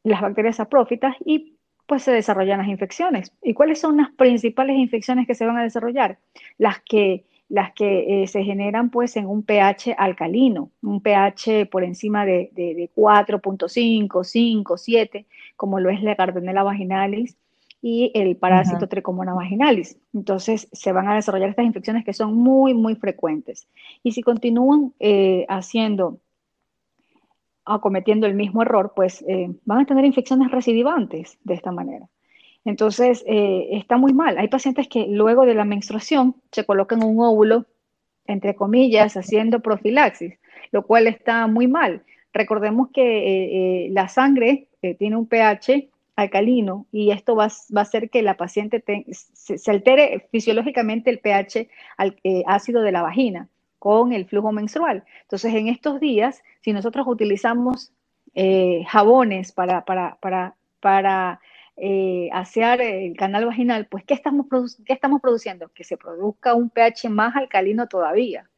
las 0.04 0.22
bacterias 0.22 0.60
aprófitas, 0.60 1.16
y 1.26 1.54
pues 1.86 2.04
se 2.04 2.12
desarrollan 2.12 2.60
las 2.60 2.68
infecciones. 2.68 3.32
¿Y 3.42 3.54
cuáles 3.54 3.80
son 3.80 3.98
las 3.98 4.12
principales 4.12 4.78
infecciones 4.78 5.26
que 5.26 5.36
se 5.36 5.46
van 5.46 5.58
a 5.58 5.64
desarrollar? 5.64 6.20
Las 6.58 6.82
que 6.82 7.24
las 7.50 7.72
que 7.74 8.24
eh, 8.24 8.28
se 8.28 8.44
generan 8.44 8.90
pues 8.90 9.16
en 9.16 9.26
un 9.26 9.44
pH 9.44 9.96
alcalino, 9.98 10.70
un 10.82 11.02
pH 11.02 11.66
por 11.68 11.84
encima 11.84 12.26
de, 12.26 12.52
4.5, 12.96 14.24
5, 14.24 14.78
7, 14.78 15.26
como 15.56 15.80
lo 15.80 15.90
es 15.90 16.04
la 16.04 16.16
Gardnerella 16.16 16.64
vaginalis 16.64 17.38
y 17.82 18.12
el 18.16 18.38
parásito 18.38 18.88
Trecomona 18.88 19.34
vaginalis. 19.34 19.98
Entonces 20.14 20.68
se 20.72 20.92
van 20.92 21.08
a 21.08 21.16
desarrollar 21.16 21.50
estas 21.50 21.66
infecciones 21.66 22.04
que 22.04 22.14
son 22.14 22.36
muy, 22.36 22.74
muy 22.74 22.96
frecuentes. 22.96 23.68
Y 24.04 24.14
si 24.14 24.24
continúan 24.24 24.94
eh, 25.00 25.46
haciendo, 25.48 26.20
acometiendo 27.66 28.26
el 28.26 28.34
mismo 28.34 28.62
error, 28.64 28.94
pues 28.96 29.24
eh, 29.28 29.52
van 29.66 29.82
a 29.82 29.86
tener 29.86 30.06
infecciones 30.06 30.52
recidivantes 30.52 31.38
de 31.44 31.54
esta 31.54 31.72
manera. 31.72 32.08
Entonces, 32.66 33.24
eh, 33.28 33.70
está 33.72 33.98
muy 33.98 34.14
mal. 34.14 34.38
Hay 34.38 34.50
pacientes 34.50 34.88
que 34.88 35.08
luego 35.08 35.46
de 35.46 35.54
la 35.54 35.64
menstruación 35.64 36.36
se 36.52 36.66
colocan 36.66 37.04
un 37.04 37.20
óvulo, 37.22 37.66
entre 38.26 38.56
comillas, 38.56 39.16
haciendo 39.16 39.62
profilaxis, 39.62 40.34
lo 40.72 40.86
cual 40.86 41.08
está 41.08 41.48
muy 41.48 41.68
mal. 41.68 42.04
Recordemos 42.34 42.90
que 42.92 43.88
la 43.92 44.10
sangre 44.10 44.68
tiene 45.00 45.16
un 45.16 45.28
pH 45.28 45.90
alcalino 46.18 46.88
y 46.92 47.12
esto 47.12 47.36
va, 47.36 47.46
a 47.46 47.82
hacer 47.82 48.10
que 48.10 48.22
la 48.22 48.36
paciente 48.36 48.84
se, 49.14 49.72
altere 49.72 50.28
fisiológicamente 50.32 51.10
el 51.10 51.20
pH 51.20 51.70
ácido 52.46 52.82
de 52.82 52.92
la 52.92 53.02
vagina. 53.02 53.50
con 53.80 54.12
el 54.12 54.26
flujo 54.26 54.52
menstrual. 54.52 55.04
Entonces, 55.22 55.54
en 55.54 55.68
estos 55.68 56.00
días, 56.00 56.44
si 56.62 56.74
nosotros 56.74 57.06
utilizamos 57.08 57.94
eh, 58.34 58.84
jabones 58.88 59.52
para, 59.52 59.86
para, 59.86 60.18
para, 60.20 60.56
para 60.80 61.40
eh, 61.76 62.30
asear 62.34 62.82
el 62.82 63.16
canal 63.16 63.46
vaginal, 63.46 63.86
pues 63.86 64.04
¿qué 64.04 64.16
estamos, 64.16 64.48
¿qué 64.84 64.94
estamos 64.94 65.22
produciendo? 65.22 65.70
Que 65.70 65.84
se 65.84 65.96
produzca 65.96 66.56
un 66.56 66.72
pH 66.72 67.10
más 67.10 67.36
alcalino 67.36 67.88
todavía 67.88 68.50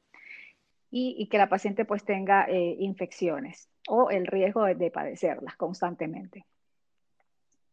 y, 0.90 1.28
que 1.28 1.38
la 1.38 1.50
paciente 1.50 1.86
pues 1.86 2.04
tenga 2.04 2.46
eh, 2.50 2.78
infecciones 2.80 3.70
o 3.88 4.10
el 4.10 4.26
riesgo 4.26 4.64
de, 4.64 4.90
padecerlas 4.92 5.56
constantemente. 5.58 6.46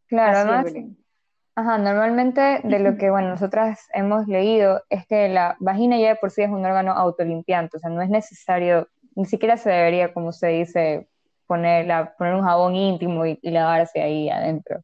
Claro, 0.07 0.37
además, 0.37 0.73
ajá, 1.55 1.77
normalmente 1.77 2.61
de 2.63 2.79
lo 2.79 2.97
que, 2.97 3.09
bueno, 3.09 3.29
nosotras 3.29 3.87
hemos 3.93 4.27
leído 4.27 4.81
es 4.89 5.05
que 5.07 5.29
la 5.29 5.57
vagina 5.59 5.97
ya 5.97 6.09
de 6.09 6.15
por 6.15 6.31
sí 6.31 6.41
es 6.41 6.49
un 6.49 6.65
órgano 6.65 6.93
autolimpiante, 6.93 7.77
o 7.77 7.79
sea, 7.79 7.89
no 7.89 8.01
es 8.01 8.09
necesario, 8.09 8.87
ni 9.15 9.25
siquiera 9.25 9.57
se 9.57 9.69
debería, 9.69 10.13
como 10.13 10.31
se 10.31 10.47
dice, 10.47 11.09
poner, 11.45 12.13
poner 12.17 12.35
un 12.35 12.43
jabón 12.43 12.75
íntimo 12.75 13.25
y, 13.25 13.39
lavarse 13.41 14.01
ahí 14.01 14.29
adentro. 14.29 14.81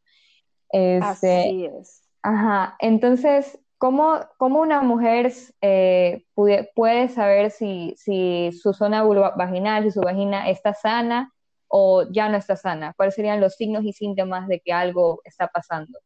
Este, 0.70 1.06
Así 1.06 1.66
es. 1.66 2.02
Ajá, 2.22 2.76
entonces, 2.80 3.60
¿cómo, 3.78 4.20
cómo 4.38 4.62
una 4.62 4.82
mujer 4.82 5.32
eh, 5.62 6.26
puede, 6.34 6.70
puede, 6.74 7.10
saber 7.10 7.52
si, 7.52 7.94
si 7.98 8.52
su 8.54 8.74
zona 8.74 9.04
vaginal, 9.04 9.84
si 9.84 9.92
su 9.92 10.02
vagina 10.02 10.50
está 10.50 10.74
sana 10.74 11.33
o 11.76 12.04
ya 12.12 12.30
no 12.30 12.38
está 12.38 12.56
sana? 12.56 12.94
¿Cuáles 12.96 13.16
serían 13.16 13.42
los 13.42 13.56
signos 13.56 13.84
y 13.84 13.94
síntomas 13.94 14.48
de 14.48 14.60
que 14.60 14.72
algo 14.72 15.22
está 15.24 15.48
pasando? 15.48 15.98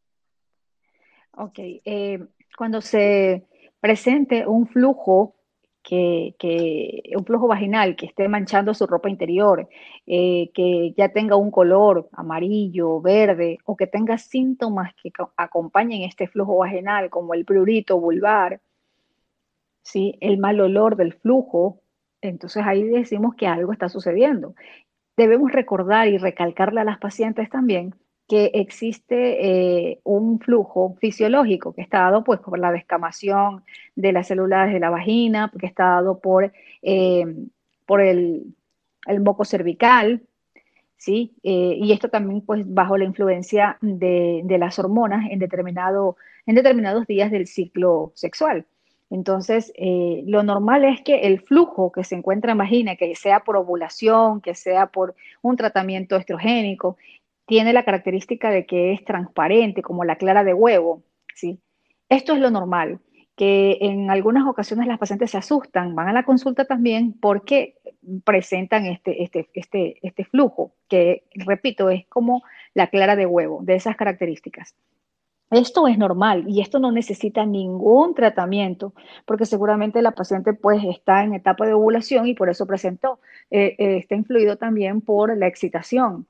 Ok, 1.34 1.60
eh, 1.60 2.26
cuando 2.58 2.80
se 2.80 3.46
presente 3.82 4.48
un 4.48 4.68
flujo 4.68 5.36
que, 5.84 7.04
un 7.18 7.26
flujo 7.26 7.48
vaginal 7.48 7.98
que 7.98 8.06
esté 8.06 8.30
manchando 8.30 8.74
su 8.74 8.88
ropa 8.88 9.10
interior, 9.10 9.68
eh, 10.06 10.52
que 10.54 10.94
ya 10.96 11.10
tenga 11.10 11.36
un 11.36 11.52
color 11.52 12.08
amarillo, 12.14 13.02
verde, 13.02 13.58
o 13.66 13.76
que 13.76 13.88
tenga 13.88 14.18
síntomas 14.18 14.94
que 14.96 15.12
acompañen 15.36 16.04
este 16.04 16.30
flujo 16.30 16.56
vaginal, 16.56 17.10
como 17.10 17.34
el 17.34 17.44
prurito 17.44 18.00
vulvar, 18.00 18.62
¿sí? 19.82 20.18
el 20.22 20.38
mal 20.38 20.62
olor 20.62 20.96
del 20.96 21.12
flujo, 21.12 21.82
entonces 22.22 22.64
ahí 22.66 22.84
decimos 22.84 23.36
que 23.36 23.48
algo 23.48 23.74
está 23.74 23.90
sucediendo. 23.90 24.56
Debemos 25.18 25.52
recordar 25.52 26.08
y 26.08 26.20
recalcarle 26.20 26.82
a 26.82 26.84
las 26.84 27.00
pacientes 27.00 27.50
también 27.50 27.96
que 28.28 28.52
existe 28.54 29.92
eh, 29.92 30.00
un 30.04 30.40
flujo 30.40 30.96
fisiológico 31.00 31.74
que 31.74 31.82
está 31.82 32.00
dado 32.00 32.24
pues, 32.24 32.40
por 32.40 32.60
la 32.60 32.72
descamación 32.72 33.64
de 33.96 34.12
las 34.12 34.28
células 34.28 34.72
de 34.72 34.80
la 34.80 34.90
vagina, 34.90 35.52
que 35.58 35.66
está 35.66 35.86
dado 35.86 36.20
por, 36.20 36.52
eh, 36.82 37.26
por 37.86 38.02
el, 38.02 38.54
el, 39.08 39.22
moco 39.22 39.46
cervical, 39.46 40.22
¿sí? 40.98 41.36
Eh, 41.44 41.78
y 41.80 41.94
esto 41.94 42.10
también 42.10 42.42
pues, 42.42 42.64
bajo 42.66 42.98
la 42.98 43.06
influencia 43.06 43.78
de, 43.82 44.42
de 44.44 44.58
las 44.58 44.78
hormonas 44.78 45.26
en, 45.32 45.40
determinado, 45.40 46.18
en 46.46 46.56
determinados 46.56 47.08
días 47.08 47.32
del 47.32 47.48
ciclo 47.48 48.12
sexual. 48.14 48.66
Entonces, 49.10 49.72
lo 50.26 50.44
normal 50.44 50.84
es 50.84 51.02
que 51.02 51.22
el 51.22 51.40
flujo 51.40 51.92
que 51.92 52.04
se 52.04 52.16
encuentra 52.16 52.52
en 52.52 52.58
vagina, 52.58 52.96
que 52.98 53.16
sea 53.16 53.42
por 53.42 53.56
ovulación, 53.56 54.42
que 54.42 54.54
sea 54.54 54.88
por 54.88 55.16
un 55.42 55.56
tratamiento 55.56 56.18
estrogénico, 56.18 56.98
tiene 57.46 57.72
la 57.72 57.84
característica 57.84 58.50
de 58.50 58.66
que 58.66 58.92
es 58.92 59.06
transparente, 59.06 59.82
como 59.82 60.04
la 60.04 60.18
clara 60.18 60.44
de 60.44 60.54
huevo, 60.54 61.04
¿sí? 61.34 61.60
Esto 62.10 62.34
es 62.34 62.40
lo 62.40 62.52
normal, 62.52 63.00
que 63.38 63.78
en 63.82 64.12
algunas 64.12 64.46
ocasiones 64.48 64.88
las 64.88 65.00
pacientes 65.00 65.32
se 65.32 65.38
asustan, 65.38 65.96
van 65.96 66.10
a 66.10 66.14
la 66.14 66.24
consulta 66.24 66.66
también 66.66 67.14
porque 67.14 67.76
presentan 68.26 68.86
este, 68.86 69.24
este, 69.24 69.48
este, 69.54 69.98
este 70.02 70.26
flujo, 70.26 70.74
que 70.90 71.24
repito, 71.36 71.90
es 71.90 72.06
como 72.08 72.44
la 72.74 72.88
clara 72.88 73.16
de 73.16 73.26
huevo, 73.26 73.60
de 73.64 73.76
esas 73.76 73.96
características. 73.96 74.76
Esto 75.50 75.88
es 75.88 75.98
normal 75.98 76.46
y 76.48 76.62
esto 76.62 76.80
no 76.80 76.92
necesita 76.92 77.46
ningún 77.46 78.14
tratamiento 78.14 78.94
porque 79.26 79.46
seguramente 79.46 80.02
la 80.02 80.12
paciente 80.12 80.54
pues 80.54 80.84
está 80.84 81.24
en 81.24 81.34
etapa 81.34 81.66
de 81.66 81.74
ovulación 81.74 82.28
y 82.28 82.34
por 82.34 82.50
eso 82.50 82.66
presentó. 82.66 83.20
Eh, 83.50 83.76
eh, 83.78 83.98
está 83.98 84.16
influido 84.16 84.58
también 84.58 85.02
por 85.02 85.36
la 85.38 85.48
excitación 85.48 86.28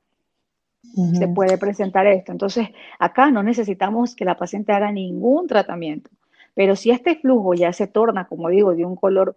se 1.14 1.28
puede 1.28 1.58
presentar 1.58 2.08
esto. 2.08 2.32
Entonces, 2.32 2.70
acá 3.00 3.32
no 3.32 3.44
necesitamos 3.44 4.16
que 4.16 4.26
la 4.26 4.38
paciente 4.38 4.72
haga 4.72 4.92
ningún 4.92 5.48
tratamiento, 5.48 6.10
pero 6.54 6.76
si 6.76 6.92
este 6.92 7.16
flujo 7.16 7.54
ya 7.54 7.72
se 7.74 7.88
torna, 7.88 8.28
como 8.28 8.50
digo, 8.50 8.74
de 8.74 8.86
un 8.86 8.96
color 8.96 9.36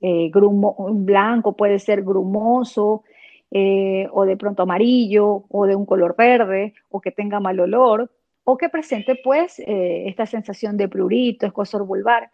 eh, 0.00 0.30
blanco, 0.32 1.56
puede 1.56 1.78
ser 1.78 2.02
grumoso, 2.02 3.02
eh, 3.50 4.08
o 4.12 4.24
de 4.24 4.36
pronto 4.36 4.62
amarillo, 4.62 5.44
o 5.48 5.66
de 5.66 5.76
un 5.76 5.86
color 5.86 6.14
verde, 6.16 6.74
o 6.90 7.00
que 7.00 7.10
tenga 7.10 7.40
mal 7.40 7.60
olor, 7.60 8.10
o 8.44 8.56
que 8.56 8.68
presente 8.68 9.18
pues 9.22 9.58
eh, 9.58 10.04
esta 10.06 10.26
sensación 10.26 10.76
de 10.76 10.88
prurito, 10.88 11.46
escosor 11.46 11.86
vulvar, 11.86 12.30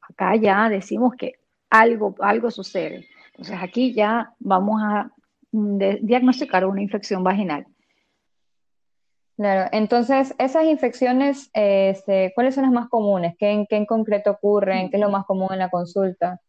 acá 0.00 0.36
ya 0.36 0.68
decimos 0.68 1.14
que 1.16 1.34
algo, 1.70 2.14
algo 2.20 2.50
sucede. 2.50 3.06
Entonces 3.28 3.58
aquí 3.60 3.92
ya 3.92 4.32
vamos 4.38 4.80
a 4.82 5.10
mm, 5.52 5.78
diagnosticar 6.02 6.64
una 6.66 6.82
infección 6.82 7.24
vaginal. 7.24 7.66
Claro, 9.36 9.68
entonces 9.72 10.34
esas 10.38 10.64
infecciones, 10.64 11.50
este, 11.52 12.32
¿cuáles 12.34 12.54
son 12.54 12.64
las 12.64 12.72
más 12.72 12.88
comunes? 12.88 13.34
¿Qué 13.38 13.50
en, 13.50 13.66
qué 13.66 13.76
en 13.76 13.84
concreto 13.84 14.30
ocurren? 14.30 14.88
¿Qué 14.88 14.96
es 14.96 15.02
lo 15.02 15.10
más 15.10 15.26
común 15.26 15.48
en 15.52 15.58
la 15.58 15.68
consulta? 15.68 16.40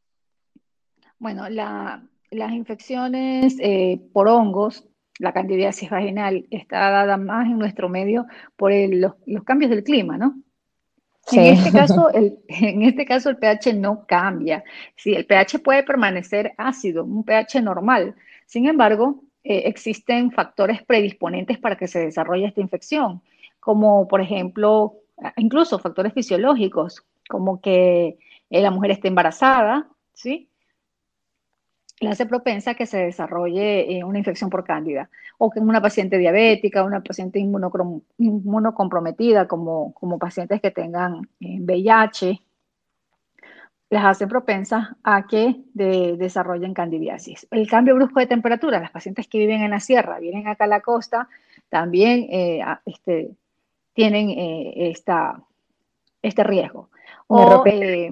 Bueno, 1.20 1.50
las 1.50 2.52
infecciones 2.54 3.58
eh, 3.60 4.00
por 4.14 4.30
hongos, 4.30 4.88
la 5.20 5.34
candidiasis 5.34 5.90
vaginal, 5.90 6.46
está 6.52 6.90
dada 6.90 7.18
más 7.18 7.48
en 7.48 7.58
nuestro 7.58 7.90
medio 7.90 8.28
por 8.56 8.72
los, 8.72 9.14
cambios 9.46 9.72
del 9.72 9.84
clima, 9.84 10.18
¿no? 10.18 10.36
En, 11.32 11.58
este 11.58 11.72
caso, 11.72 12.10
el, 12.14 12.40
en 12.48 12.84
este 12.84 13.06
caso, 13.06 13.30
el 13.30 13.38
pH 13.38 13.74
no 13.74 14.06
cambia. 14.06 14.64
Sí, 14.96 15.14
el 15.14 15.26
pH 15.26 15.60
puede 15.60 15.84
permanecer 15.84 16.54
ácido, 16.58 17.04
un 17.04 17.24
pH 17.24 17.62
normal. 17.62 18.16
Sin 18.46 18.68
embargo, 18.68 19.24
eh, 19.44 19.64
existen 19.66 20.32
factores 20.32 20.84
predisponentes 20.84 21.58
para 21.58 21.76
que 21.76 21.88
se 21.88 22.00
desarrolle 22.00 22.46
esta 22.46 22.62
infección, 22.62 23.22
como 23.60 24.08
por 24.08 24.22
ejemplo, 24.22 24.96
incluso 25.36 25.80
factores 25.80 26.14
fisiológicos, 26.14 27.04
como 27.28 27.60
que 27.60 28.18
eh, 28.50 28.62
la 28.62 28.72
mujer 28.72 28.92
esté 28.92 29.10
embarazada, 29.10 29.90
¿sí? 30.14 30.50
Le 32.00 32.10
hace 32.10 32.26
propensa 32.26 32.72
a 32.72 32.76
que 32.76 32.86
se 32.86 32.98
desarrolle 32.98 33.98
eh, 33.98 34.04
una 34.04 34.20
infección 34.20 34.50
por 34.50 34.64
cándida, 34.64 35.10
o 35.38 35.50
que 35.50 35.60
una 35.60 35.82
paciente 35.82 36.18
diabética, 36.18 36.84
una 36.84 37.02
paciente 37.02 37.40
inmunocomprometida, 37.40 39.48
como, 39.48 39.94
como 39.94 40.20
pacientes 40.20 40.62
que 40.62 40.72
tengan 40.72 41.28
VIH, 41.40 42.42
las 43.90 44.06
hace 44.06 44.28
propensas 44.28 44.90
a 45.04 45.28
que 45.28 45.56
desarrollen 45.74 46.74
candidiasis. 46.74 47.48
El 47.52 47.70
cambio 47.70 47.96
brusco 47.96 48.20
de 48.20 48.28
temperatura, 48.28 48.80
las 48.80 48.92
pacientes 48.92 49.28
que 49.28 49.40
viven 49.40 49.62
en 49.62 49.72
la 49.72 49.80
sierra, 49.80 50.20
vienen 50.20 50.48
acá 50.48 50.66
a 50.66 50.68
la 50.68 50.82
costa, 50.82 51.30
también 51.70 52.28
eh, 52.30 52.62
este, 52.86 53.32
tienen 53.94 54.30
eh, 54.30 54.92
esta, 54.92 55.42
este 56.22 56.44
riesgo. 56.44 56.90
O 57.28 57.64
eh, 57.66 58.12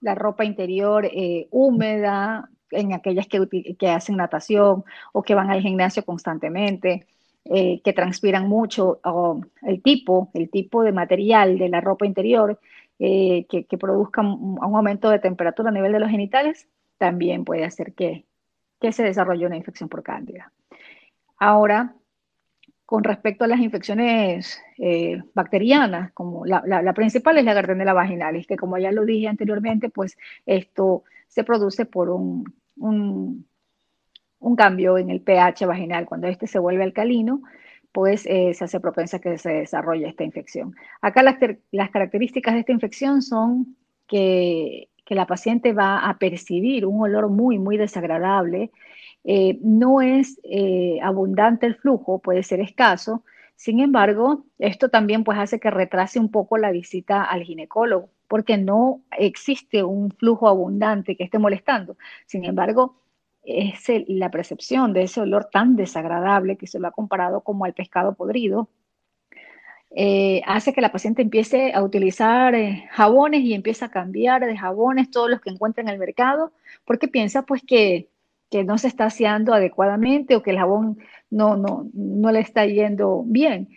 la 0.00 0.14
ropa 0.14 0.44
interior 0.44 1.08
húmeda, 1.50 2.48
en 2.70 2.92
aquellas 2.92 3.26
que, 3.26 3.88
hacen 3.88 4.16
natación 4.16 4.84
o 5.12 5.22
que 5.22 5.34
van 5.34 5.50
al 5.50 5.62
gimnasio 5.62 6.04
constantemente, 6.04 7.06
que 7.44 7.92
transpiran 7.94 8.48
mucho, 8.48 9.00
o 9.04 9.40
el 9.62 9.82
tipo, 9.82 10.30
el 10.32 10.48
tipo 10.48 10.82
de 10.82 10.92
material 10.92 11.58
de 11.58 11.68
la 11.68 11.82
ropa 11.82 12.06
interior 12.06 12.58
eh, 12.98 13.46
que, 13.48 13.64
que, 13.64 13.76
produzca 13.76 14.22
un, 14.22 14.56
aumento 14.62 15.10
de 15.10 15.18
temperatura 15.18 15.70
a 15.70 15.72
nivel 15.72 15.92
de 15.92 15.98
los 15.98 16.10
genitales, 16.10 16.68
también 16.96 17.44
puede 17.44 17.64
hacer 17.64 17.92
que, 17.92 18.24
que 18.80 18.92
se 18.92 19.02
desarrolle 19.02 19.46
una 19.46 19.56
infección 19.56 19.88
por 19.88 20.04
cándida. 20.04 20.52
Ahora, 21.36 21.96
con 22.86 23.02
respecto 23.02 23.44
a 23.44 23.48
las 23.48 23.58
infecciones 23.58 24.62
eh, 24.78 25.20
bacterianas, 25.34 26.12
como 26.12 26.46
la, 26.46 26.62
la, 26.64 26.92
principal 26.94 27.36
es 27.36 27.44
la 27.44 27.54
Gardnerella 27.54 27.92
vaginalis, 27.92 28.46
que 28.46 28.56
como 28.56 28.78
ya 28.78 28.92
lo 28.92 29.04
dije 29.04 29.26
anteriormente, 29.26 29.88
pues 29.88 30.16
esto 30.46 31.02
se 31.34 31.42
produce 31.42 31.84
por 31.84 32.10
un, 32.10 32.44
un, 32.76 34.56
cambio 34.56 34.98
en 34.98 35.10
el 35.10 35.20
pH 35.20 35.66
vaginal. 35.66 36.06
Cuando 36.06 36.28
este 36.28 36.46
se 36.46 36.60
vuelve 36.60 36.84
alcalino, 36.84 37.42
pues 37.90 38.24
eh, 38.26 38.54
se 38.54 38.64
hace 38.64 38.78
propensa 38.78 39.18
que 39.18 39.36
se 39.38 39.50
desarrolle 39.50 40.06
esta 40.06 40.22
infección. 40.22 40.76
Acá 41.00 41.24
las, 41.24 41.90
características 41.90 42.54
de 42.54 42.60
esta 42.60 42.70
infección 42.70 43.20
son 43.20 43.76
que, 44.06 44.90
la 45.08 45.26
paciente 45.26 45.72
va 45.72 46.08
a 46.08 46.18
percibir 46.18 46.86
un 46.86 47.02
olor 47.02 47.28
muy, 47.28 47.58
muy 47.58 47.76
desagradable. 47.76 48.70
Eh, 49.24 49.58
no 49.60 50.02
es 50.02 50.40
eh, 50.44 50.98
abundante 51.02 51.66
el 51.66 51.74
flujo, 51.74 52.20
puede 52.20 52.44
ser 52.44 52.60
escaso. 52.60 53.24
Sin 53.56 53.80
embargo, 53.80 54.46
esto 54.58 54.88
también 54.88 55.24
pues 55.24 55.38
hace 55.38 55.58
que 55.58 55.70
retrase 55.70 56.20
un 56.20 56.30
poco 56.30 56.58
la 56.58 56.70
visita 56.70 57.24
al 57.24 57.42
ginecólogo, 57.42 58.10
porque 58.28 58.56
no 58.56 59.02
existe 59.18 59.82
un 59.82 60.10
flujo 60.10 60.48
abundante 60.48 61.16
que 61.16 61.24
esté 61.24 61.38
molestando. 61.38 61.96
Sin 62.26 62.44
embargo, 62.44 62.96
es 63.44 63.84
la 64.08 64.30
percepción 64.30 64.92
de 64.92 65.02
ese 65.02 65.20
olor 65.20 65.48
tan 65.52 65.76
desagradable 65.76 66.56
que 66.56 66.66
se 66.66 66.78
lo 66.78 66.88
ha 66.88 66.92
comparado 66.92 67.42
como 67.42 67.64
al 67.64 67.74
pescado 67.74 68.14
podrido, 68.14 68.68
eh, 69.96 70.42
hace 70.46 70.72
que 70.72 70.80
la 70.80 70.90
paciente 70.90 71.22
empiece 71.22 71.72
a 71.72 71.82
utilizar 71.82 72.54
eh, 72.56 72.88
jabones 72.90 73.42
y 73.42 73.54
empieza 73.54 73.86
a 73.86 73.90
cambiar 73.90 74.44
de 74.44 74.56
jabones 74.56 75.10
todos 75.10 75.30
los 75.30 75.40
que 75.40 75.50
encuentra 75.50 75.82
en 75.82 75.88
el 75.88 75.98
mercado, 75.98 76.52
porque 76.84 77.06
piensa 77.06 77.42
pues 77.42 77.62
que, 77.64 78.08
que 78.50 78.64
no 78.64 78.76
se 78.78 78.88
está 78.88 79.06
aseando 79.06 79.54
adecuadamente 79.54 80.34
o 80.34 80.42
que 80.42 80.50
el 80.50 80.58
jabón 80.58 80.98
no, 81.30 81.56
no, 81.56 81.88
no 81.94 82.32
le 82.32 82.40
está 82.40 82.66
yendo 82.66 83.22
bien, 83.24 83.68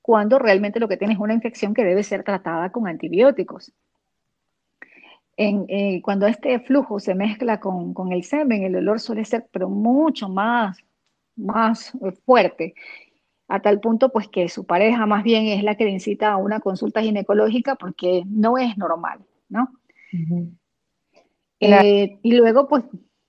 cuando 0.00 0.38
realmente 0.38 0.80
lo 0.80 0.88
que 0.88 0.96
tiene 0.96 1.14
es 1.14 1.20
una 1.20 1.34
infección 1.34 1.74
que 1.74 1.84
debe 1.84 2.02
ser 2.04 2.22
tratada 2.24 2.70
con 2.72 2.88
antibióticos. 2.88 3.72
Eh, 5.38 6.00
cuando 6.02 6.26
este 6.26 6.58
flujo 6.60 6.98
se 6.98 7.14
mezcla 7.14 7.60
con, 7.60 7.92
con, 7.92 8.10
el 8.12 8.24
semen, 8.24 8.62
el 8.62 8.76
olor 8.76 9.00
suele 9.00 9.24
ser 9.26 9.46
pero 9.52 9.68
mucho 9.68 10.30
más, 10.30 10.78
más 11.36 11.94
eh, 11.96 12.12
fuerte, 12.24 12.74
a 13.46 13.60
tal 13.60 13.78
punto 13.80 14.10
pues 14.10 14.28
que 14.28 14.48
su 14.48 14.64
pareja 14.64 15.04
más 15.04 15.22
bien 15.22 15.46
es 15.46 15.62
la 15.62 15.74
que 15.74 15.84
le 15.84 15.90
incita 15.90 16.32
a 16.32 16.38
una 16.38 16.60
consulta 16.60 17.02
ginecológica 17.02 17.74
porque 17.74 18.22
no 18.26 18.56
es 18.56 18.78
normal, 18.78 19.20
¿no? 19.50 19.70
Eh, 21.60 22.18
y 22.22 22.34
luego 22.34 22.66
pues, 22.66 22.84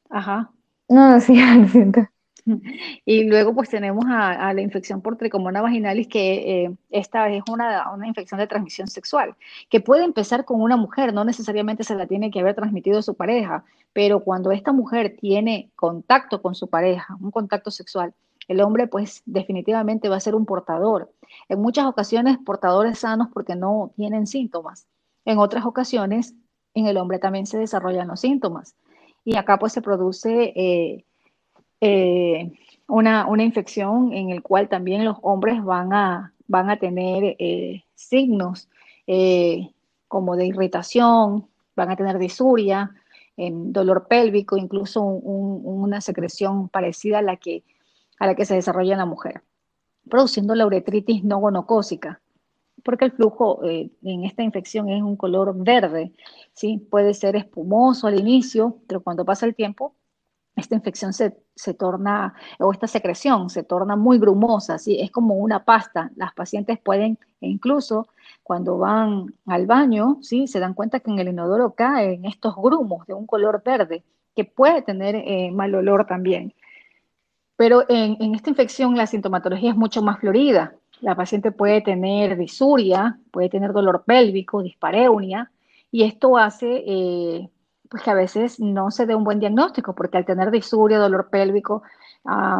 ajá. 0.09 0.51
No, 0.87 1.19
sí, 1.19 1.35
lo 1.57 1.67
siento. 1.67 2.07
Y 3.05 3.23
luego 3.25 3.53
pues 3.53 3.69
tenemos 3.69 4.05
a, 4.07 4.53
la 4.53 4.61
infección 4.61 5.01
por 5.01 5.17
tricomona 5.17 5.61
vaginalis, 5.61 6.07
que 6.07 6.65
eh, 6.65 6.75
esta 6.89 7.29
es 7.29 7.43
una, 7.49 7.91
una, 7.91 8.07
infección 8.07 8.39
de 8.39 8.47
transmisión 8.47 8.87
sexual, 8.87 9.35
que 9.69 9.79
puede 9.81 10.03
empezar 10.03 10.45
con 10.45 10.61
una 10.61 10.77
mujer, 10.77 11.13
no 11.13 11.23
necesariamente 11.23 11.83
se 11.83 11.95
la 11.95 12.07
tiene 12.07 12.31
que 12.31 12.39
haber 12.39 12.55
transmitido 12.55 12.99
a 12.99 13.03
su 13.03 13.15
pareja, 13.15 13.63
pero 13.93 14.21
cuando 14.21 14.51
esta 14.51 14.71
mujer 14.71 15.15
tiene 15.19 15.71
contacto 15.75 16.41
con 16.41 16.55
su 16.55 16.67
pareja, 16.67 17.17
un 17.19 17.31
contacto 17.31 17.71
sexual, 17.71 18.13
el 18.47 18.61
hombre 18.61 18.87
pues 18.87 19.23
definitivamente 19.25 20.09
va 20.09 20.17
a 20.17 20.21
ser 20.21 20.35
un 20.35 20.45
portador. 20.45 21.11
En 21.49 21.61
muchas 21.61 21.85
ocasiones 21.85 22.37
portadores 22.37 22.99
sanos 22.99 23.27
porque 23.33 23.55
no 23.55 23.91
tienen 23.97 24.25
síntomas. 24.25 24.87
En 25.25 25.37
otras 25.37 25.65
ocasiones 25.65 26.33
en 26.73 26.87
el 26.87 26.97
hombre 26.97 27.19
también 27.19 27.45
se 27.45 27.57
desarrollan 27.57 28.07
los 28.07 28.21
síntomas. 28.21 28.75
Y 29.25 29.35
acá 29.35 29.59
pues 29.59 29.73
se 29.73 29.81
produce... 29.81 30.53
Eh, 30.55 31.03
eh, 31.81 32.51
una, 32.87 33.27
infección 33.39 34.13
en 34.13 34.29
el 34.31 34.41
cual 34.41 34.69
también 34.69 35.05
los 35.05 35.17
hombres 35.21 35.63
van 35.63 35.93
a, 35.93 36.33
van 36.47 36.69
a 36.69 36.77
tener 36.77 37.35
eh, 37.39 37.83
signos 37.93 38.69
eh, 39.05 39.69
como 40.07 40.35
de 40.35 40.47
irritación, 40.47 41.47
van 41.75 41.91
a 41.91 41.95
tener 41.95 42.17
disuria, 42.17 42.91
dolor 43.37 44.07
pélvico, 44.07 44.57
incluso 44.57 45.03
una 45.03 46.01
secreción 46.01 46.69
parecida 46.69 47.19
a 47.19 47.21
la, 47.21 47.35
que, 47.35 47.63
a 48.17 48.25
la 48.25 48.33
que 48.33 48.45
se 48.45 48.55
desarrolla 48.55 48.93
en 48.93 48.97
la 48.97 49.05
mujer, 49.05 49.43
produciendo 50.09 50.55
la 50.55 50.65
uretritis 50.65 51.23
no 51.23 51.37
gonocócica, 51.37 52.19
porque 52.83 53.05
el 53.05 53.11
flujo 53.11 53.63
en 53.63 54.23
esta 54.23 54.41
infección 54.41 54.89
es 54.89 55.03
un 55.03 55.15
color 55.15 55.53
verde, 55.55 56.13
¿sí? 56.53 56.79
puede 56.89 57.13
ser 57.13 57.35
espumoso 57.35 58.07
al 58.07 58.19
inicio, 58.19 58.79
pero 58.87 59.01
cuando 59.01 59.23
pasa 59.23 59.45
el 59.45 59.53
tiempo 59.53 59.93
esta 60.57 60.75
infección 60.75 61.13
se, 61.13 61.31
torna, 61.75 62.33
o 62.59 62.71
esta 62.71 62.87
secreción 62.87 63.49
se 63.49 63.63
torna 63.63 63.95
muy 63.95 64.17
grumosa, 64.17 64.79
¿sí? 64.79 64.99
es 64.99 65.11
como 65.11 65.35
una 65.35 65.63
pasta. 65.63 66.11
Las 66.15 66.33
pacientes 66.33 66.79
pueden, 66.79 67.19
incluso 67.41 68.07
cuando 68.41 68.79
van 68.79 69.33
al 69.45 69.67
baño, 69.67 70.17
¿sí? 70.21 70.47
se 70.47 70.59
dan 70.59 70.73
cuenta 70.73 70.99
que 70.99 71.11
en 71.11 71.19
el 71.19 71.27
inodoro 71.27 71.75
caen 71.75 72.25
estos 72.25 72.55
grumos 72.55 73.05
de 73.05 73.13
un 73.13 73.27
color 73.27 73.61
verde, 73.63 74.03
que 74.35 74.45
puede 74.45 74.81
tener 74.81 75.15
eh, 75.15 75.51
mal 75.51 75.73
olor 75.75 76.07
también. 76.07 76.53
Pero 77.55 77.85
en, 77.87 78.17
en, 78.19 78.35
esta 78.35 78.49
infección 78.49 78.95
la 78.95 79.07
sintomatología 79.07 79.71
es 79.71 79.77
mucho 79.77 80.01
más 80.01 80.19
florida. 80.19 80.73
La 81.01 81.15
paciente 81.15 81.51
puede 81.51 81.81
tener 81.81 82.35
disuria, 82.35 83.19
puede 83.31 83.49
tener 83.49 83.73
dolor 83.73 84.03
pélvico, 84.05 84.63
dispareunia, 84.63 85.51
y 85.91 86.03
esto 86.03 86.37
hace 86.37 86.83
eh, 86.85 87.49
pues 87.89 88.03
que 88.03 88.11
a 88.11 88.15
veces 88.15 88.59
no 88.59 88.91
se 88.91 89.05
dé 89.05 89.15
un 89.15 89.23
buen 89.23 89.39
diagnóstico, 89.39 89.95
porque 89.95 90.17
al 90.17 90.25
tener 90.25 90.51
disuria, 90.51 90.99
dolor 90.99 91.29
pélvico, 91.29 91.83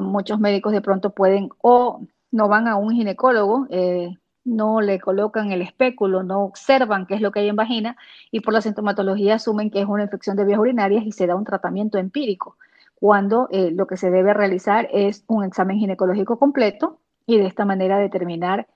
muchos 0.02 0.40
médicos 0.40 0.72
de 0.72 0.82
pronto 0.82 1.12
pueden 1.12 1.50
o 1.62 2.02
no 2.32 2.48
van 2.48 2.68
a 2.68 2.76
un 2.76 2.92
ginecólogo, 2.92 3.68
eh, 3.70 4.16
no 4.46 4.80
le 4.80 5.00
colocan 5.00 5.52
el 5.52 5.62
espéculo, 5.62 6.24
no 6.24 6.44
observan 6.44 7.06
qué 7.06 7.16
es 7.16 7.22
lo 7.22 7.32
que 7.32 7.42
hay 7.42 7.50
en 7.50 7.56
vagina 7.56 7.98
y 8.32 8.40
por 8.40 8.54
la 8.54 8.62
sintomatología 8.62 9.36
asumen 9.36 9.70
que 9.70 9.82
es 9.82 9.88
una 9.88 10.04
infección 10.04 10.38
de 10.38 10.46
vías 10.46 10.60
urinarias 10.60 11.06
y 11.06 11.12
se 11.12 11.28
da 11.28 11.36
un 11.36 11.44
tratamiento 11.44 11.98
empírico, 11.98 12.58
cuando 12.96 13.50
eh, 13.52 13.72
lo 13.72 13.88
que 13.88 13.98
se 13.98 14.10
debe 14.10 14.34
realizar 14.34 14.88
es 14.92 15.24
un 15.28 15.44
examen 15.44 15.80
ginecológico 15.80 16.40
completo 16.40 17.00
y 17.26 17.38
de 17.38 17.48
esta 17.48 17.66
manera 17.66 17.98
determinar 17.98 18.68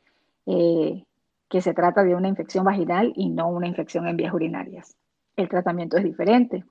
eh, 0.45 1.05
que 1.49 1.61
se 1.61 1.73
trata 1.73 2.03
de 2.03 2.15
una 2.15 2.27
infección 2.27 2.65
vaginal 2.65 3.13
y 3.15 3.29
no 3.29 3.49
una 3.49 3.67
infección 3.67 4.07
en 4.07 4.17
vías 4.17 4.33
urinarias 4.33 4.97
el 5.41 5.49
tratamiento 5.49 5.97
es 5.97 6.03
diferente. 6.03 6.63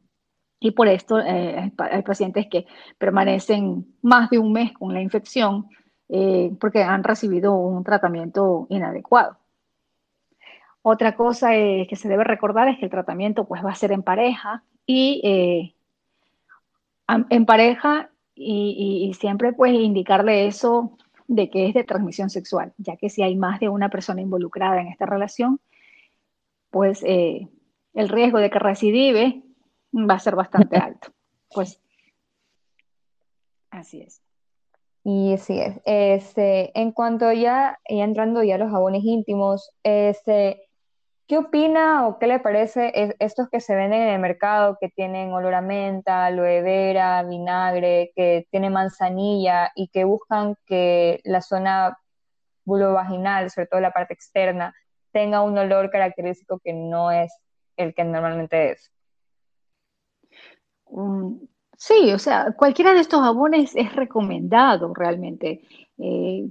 Y 0.60 0.72
por 0.72 0.88
esto 0.88 1.18
eh, 1.18 1.72
hay 1.78 2.02
pacientes 2.02 2.46
que 2.50 2.66
permanecen 2.98 3.86
más 4.02 4.28
de 4.28 4.38
un 4.38 4.52
mes 4.52 4.72
con 4.72 4.92
la 4.92 5.00
infección 5.00 5.68
eh, 6.10 6.52
porque 6.60 6.82
han 6.82 7.02
recibido 7.02 7.54
un 7.54 7.82
tratamiento 7.82 8.66
inadecuado. 8.68 9.38
Otra 10.82 11.16
cosa 11.16 11.50
que 11.52 11.96
se 11.96 12.08
debe 12.08 12.24
recordar 12.24 12.68
es 12.68 12.78
que 12.78 12.86
el 12.86 12.90
tratamiento 12.90 13.46
pues, 13.46 13.64
va 13.64 13.70
a 13.70 13.74
ser 13.74 13.92
en 13.92 14.02
pareja 14.02 14.62
y 14.86 15.20
eh, 15.24 15.74
en 17.30 17.46
pareja 17.46 18.10
y, 18.34 19.08
y, 19.08 19.14
siempre 19.14 19.52
pues 19.52 19.72
indicarle 19.72 20.46
eso 20.46 20.96
de 21.26 21.50
que 21.50 21.68
es 21.68 21.74
de 21.74 21.84
transmisión 21.84 22.30
sexual, 22.30 22.72
ya 22.78 22.96
que 22.96 23.10
si 23.10 23.22
hay 23.22 23.36
más 23.36 23.60
de 23.60 23.68
una 23.68 23.88
persona 23.88 24.20
involucrada 24.20 24.80
en 24.80 24.88
esta 24.88 25.06
relación, 25.06 25.60
pues 26.70 27.04
el 27.94 28.08
riesgo 28.08 28.38
de 28.38 28.50
que 28.50 28.58
recidive 28.58 29.42
va 29.92 30.14
a 30.14 30.20
ser 30.20 30.36
bastante 30.36 30.76
alto. 30.78 31.12
Pues 31.52 31.80
así 33.70 34.02
es. 34.02 34.22
Y 35.02 35.32
así 35.32 35.58
es. 35.58 35.80
Este, 35.84 36.78
en 36.78 36.92
cuanto 36.92 37.32
ya, 37.32 37.78
entrando 37.84 38.42
ya 38.42 38.56
a 38.56 38.58
los 38.58 38.70
jabones 38.70 39.02
íntimos, 39.02 39.72
este, 39.82 40.68
¿qué 41.26 41.38
opina 41.38 42.06
o 42.06 42.18
qué 42.18 42.26
le 42.26 42.38
parece 42.38 43.14
estos 43.18 43.48
que 43.48 43.60
se 43.60 43.74
venden 43.74 44.02
en 44.02 44.08
el 44.08 44.20
mercado 44.20 44.76
que 44.80 44.90
tienen 44.90 45.32
olor 45.32 45.54
a 45.54 45.62
menta, 45.62 46.26
aloe 46.26 46.60
vera, 46.62 47.22
vinagre, 47.22 48.12
que 48.14 48.46
tienen 48.50 48.74
manzanilla 48.74 49.72
y 49.74 49.88
que 49.88 50.04
buscan 50.04 50.54
que 50.66 51.20
la 51.24 51.40
zona 51.40 51.96
vulvovaginal, 52.64 53.50
sobre 53.50 53.68
todo 53.68 53.80
la 53.80 53.92
parte 53.92 54.14
externa, 54.14 54.74
tenga 55.12 55.40
un 55.42 55.56
olor 55.56 55.90
característico 55.90 56.60
que 56.62 56.72
no 56.74 57.10
es 57.10 57.32
el 57.80 57.94
que 57.94 58.04
normalmente 58.04 58.72
es. 58.72 58.90
sí, 61.76 62.12
o 62.12 62.18
sea, 62.18 62.52
cualquiera 62.52 62.92
de 62.92 63.00
estos 63.00 63.20
jabones 63.20 63.74
es 63.76 63.94
recomendado 63.94 64.92
realmente. 64.94 65.62
Eh, 65.98 66.48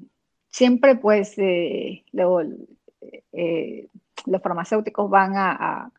siempre 0.49 0.95
pues 0.95 1.37
eh, 1.39 2.03
eh, 3.31 3.87
los 4.25 4.41
farmacéuticos 4.41 5.09
van 5.09 5.33
a, 5.35 5.91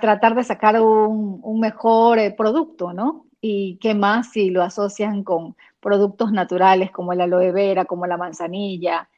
tratar 0.00 0.34
de 0.34 0.44
sacar 0.44 0.80
un, 0.80 1.40
un 1.42 1.60
mejor 1.60 2.18
producto, 2.36 2.92
¿no? 2.92 3.26
Y 3.40 3.78
qué 3.80 3.94
más 3.94 4.32
si 4.32 4.50
lo 4.50 4.62
asocian 4.62 5.24
con 5.24 5.56
productos 5.80 6.32
naturales 6.32 6.90
como 6.90 7.12
el 7.12 7.20
aloe 7.20 7.52
vera, 7.52 7.84
como 7.84 8.06
la 8.06 8.16
manzanilla. 8.16 9.08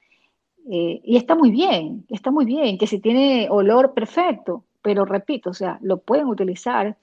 y 0.67 1.17
está 1.17 1.35
muy 1.35 1.51
bien, 1.51 2.05
está 2.11 2.31
muy 2.31 2.45
bien, 2.45 2.79
que 2.79 2.87
si 2.87 3.01
tiene 3.01 3.49
olor 3.51 3.95
perfecto, 3.95 4.65
pero 4.83 5.05
repito, 5.05 5.51
o 5.51 5.55
sea, 5.55 5.79
lo 5.83 5.99
pueden 6.01 6.27
utilizar, 6.27 6.97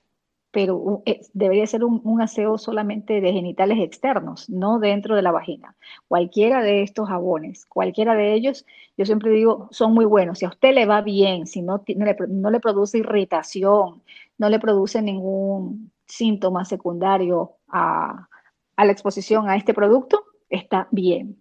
pero 0.51 1.03
eh, 1.05 1.21
debería 1.33 1.67
ser 1.67 1.83
un, 1.83 2.21
aseo 2.21 2.57
solamente 2.57 3.21
de 3.21 3.33
genitales 3.33 3.79
externos, 3.79 4.49
no 4.49 4.79
dentro 4.79 5.15
de 5.15 5.21
la 5.21 5.31
vagina. 5.31 5.75
Cualquiera 6.07 6.63
de 6.63 6.83
estos 6.83 7.07
jabones, 7.09 7.65
cualquiera 7.65 8.15
de 8.15 8.33
ellos, 8.33 8.65
yo 8.97 9.05
siempre 9.05 9.31
digo, 9.31 9.67
son 9.71 9.93
muy 9.93 10.05
buenos. 10.05 10.39
Si 10.39 10.45
a 10.45 10.49
usted 10.49 10.73
le 10.73 10.85
va 10.85 11.01
bien, 11.01 11.47
si 11.47 11.61
no, 11.61 11.83
no, 11.95 12.49
le, 12.49 12.59
produce 12.59 12.97
irritación, 12.99 14.01
no 14.37 14.49
le 14.49 14.59
produce 14.59 15.01
ningún 15.01 15.91
síntoma 16.07 16.65
secundario 16.65 17.57
a, 17.67 18.27
a 18.75 18.85
la 18.85 18.91
exposición 18.91 19.49
a 19.49 19.57
este 19.57 19.73
producto, 19.73 20.25
está 20.49 20.87
bien. 20.91 21.37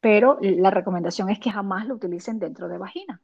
Pero 0.00 0.38
la 0.40 0.70
recomendación 0.70 1.30
es 1.30 1.38
que 1.38 1.50
jamás 1.50 1.86
lo 1.86 1.96
utilicen 1.96 2.38
dentro 2.38 2.68
de 2.68 2.78
vagina. 2.78 3.20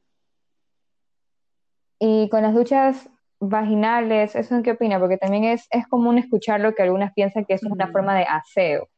Y 1.98 2.28
con 2.28 2.42
las 2.42 2.54
duchas 2.54 3.08
vaginales, 3.40 4.34
¿eso 4.34 4.54
en 4.54 4.62
qué 4.62 4.72
opina? 4.72 4.98
Porque 4.98 5.18
también 5.18 5.44
es, 5.44 5.66
es 5.70 5.86
común 5.86 6.18
escuchar 6.18 6.60
lo 6.60 6.74
que 6.74 6.82
algunas 6.82 7.12
piensan 7.12 7.44
que 7.44 7.54
es 7.54 7.62
una 7.62 7.88
forma 7.88 8.14
de 8.16 8.24
aseo. 8.24 8.88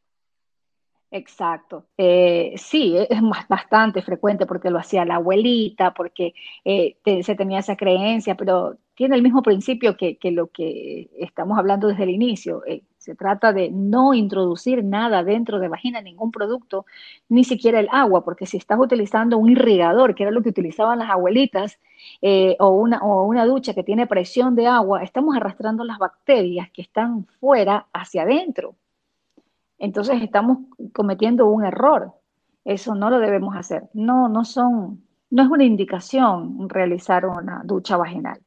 Exacto. 1.11 1.87
Eh, 1.97 2.53
sí, 2.57 2.97
e, 2.97 3.07
es 3.11 3.21
bastante 3.49 4.03
frecuente 4.03 4.47
porque 4.47 4.71
lo 4.71 4.79
hacía 4.79 5.05
la 5.05 5.17
abuelita, 5.17 5.95
porque 5.95 6.35
eh, 6.65 6.97
se 7.23 7.35
tenía 7.35 7.61
esa 7.61 7.77
creencia, 7.77 8.35
pero 8.35 8.77
tiene 8.95 9.17
el 9.17 9.23
mismo 9.23 9.43
principio 9.43 9.97
que, 9.97 10.19
lo 10.31 10.49
que 10.49 11.09
estamos 11.19 11.59
hablando 11.59 11.89
desde 11.89 12.03
el 12.03 12.11
inicio. 12.11 12.63
Eh, 12.67 12.83
se 13.09 13.15
trata 13.15 13.53
de 13.53 13.71
no 13.71 14.15
introducir 14.15 14.85
nada 14.85 15.25
dentro 15.25 15.59
de 15.59 15.69
vagina, 15.69 16.01
ningún 16.01 16.31
producto, 16.31 16.87
ni 17.29 17.45
siquiera 17.45 17.81
el 17.81 17.89
agua, 17.91 18.25
porque 18.25 18.47
si 18.47 18.57
estás 18.57 18.79
utilizando 18.79 19.39
un 19.39 19.51
irrigador, 19.51 20.15
que 20.15 20.25
era 20.25 20.33
lo 20.33 20.43
que 20.43 20.51
utilizaban 20.51 20.99
las 20.99 21.11
abuelitas, 21.11 21.79
o, 22.59 22.69
una, 22.71 22.99
o 22.99 23.25
una 23.25 23.47
ducha 23.47 23.75
que 23.75 23.83
tiene 23.83 24.07
presión 24.07 24.55
de 24.55 24.67
agua, 24.67 25.03
estamos 25.03 25.37
arrastrando 25.37 25.85
las 25.85 25.99
bacterias 25.99 26.71
que 26.71 26.83
están 26.83 27.25
fuera 27.41 27.87
hacia 27.93 28.23
adentro 28.23 28.75
entonces 29.79 30.21
estamos 30.23 30.59
cometiendo 30.93 31.47
un 31.47 31.65
error. 31.65 32.13
Eso 32.65 32.95
no 32.95 33.11
lo 33.11 33.21
debemos 33.21 33.57
hacer. 33.57 33.89
No, 33.95 34.29
no 34.29 34.45
son, 34.45 35.05
no 35.31 35.43
es 35.43 35.49
una 35.49 35.65
indicación 35.65 36.69
realizar 36.69 37.25
una 37.25 37.63
ducha 37.65 37.97
vaginal. 37.97 38.41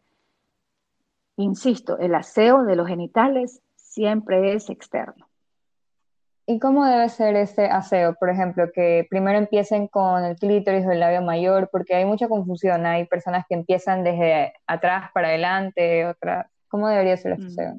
Insisto, 1.38 1.98
el 1.98 2.14
aseo 2.14 2.64
de 2.64 2.76
los 2.76 2.88
genitales 2.88 3.62
siempre 3.92 4.54
es 4.54 4.70
externo. 4.70 5.28
¿Y 6.46 6.60
cómo 6.60 6.86
debe 6.86 7.08
ser 7.10 7.36
ese 7.36 7.66
aseo? 7.66 8.16
Por 8.16 8.30
ejemplo, 8.30 8.72
que 8.74 9.06
primero 9.10 9.38
empiecen 9.38 9.88
con 9.88 10.24
el 10.24 10.38
clítoris 10.38 10.86
o 10.86 10.92
el 10.92 11.00
labio 11.00 11.22
mayor, 11.22 11.70
porque 11.72 11.96
hay 11.96 12.06
mucha 12.06 12.28
confusión. 12.28 12.86
Hay 12.86 13.06
personas 13.06 13.46
que 13.48 13.56
empiezan 13.56 14.04
desde 14.04 14.54
atrás 14.66 15.12
para 15.14 15.28
adelante, 15.28 16.06
otras. 16.06 16.48
¿Cómo 16.68 16.88
debería 16.88 17.18
ser 17.18 17.34
ese 17.34 17.44
mm. 17.44 17.48
aseo? 17.48 17.76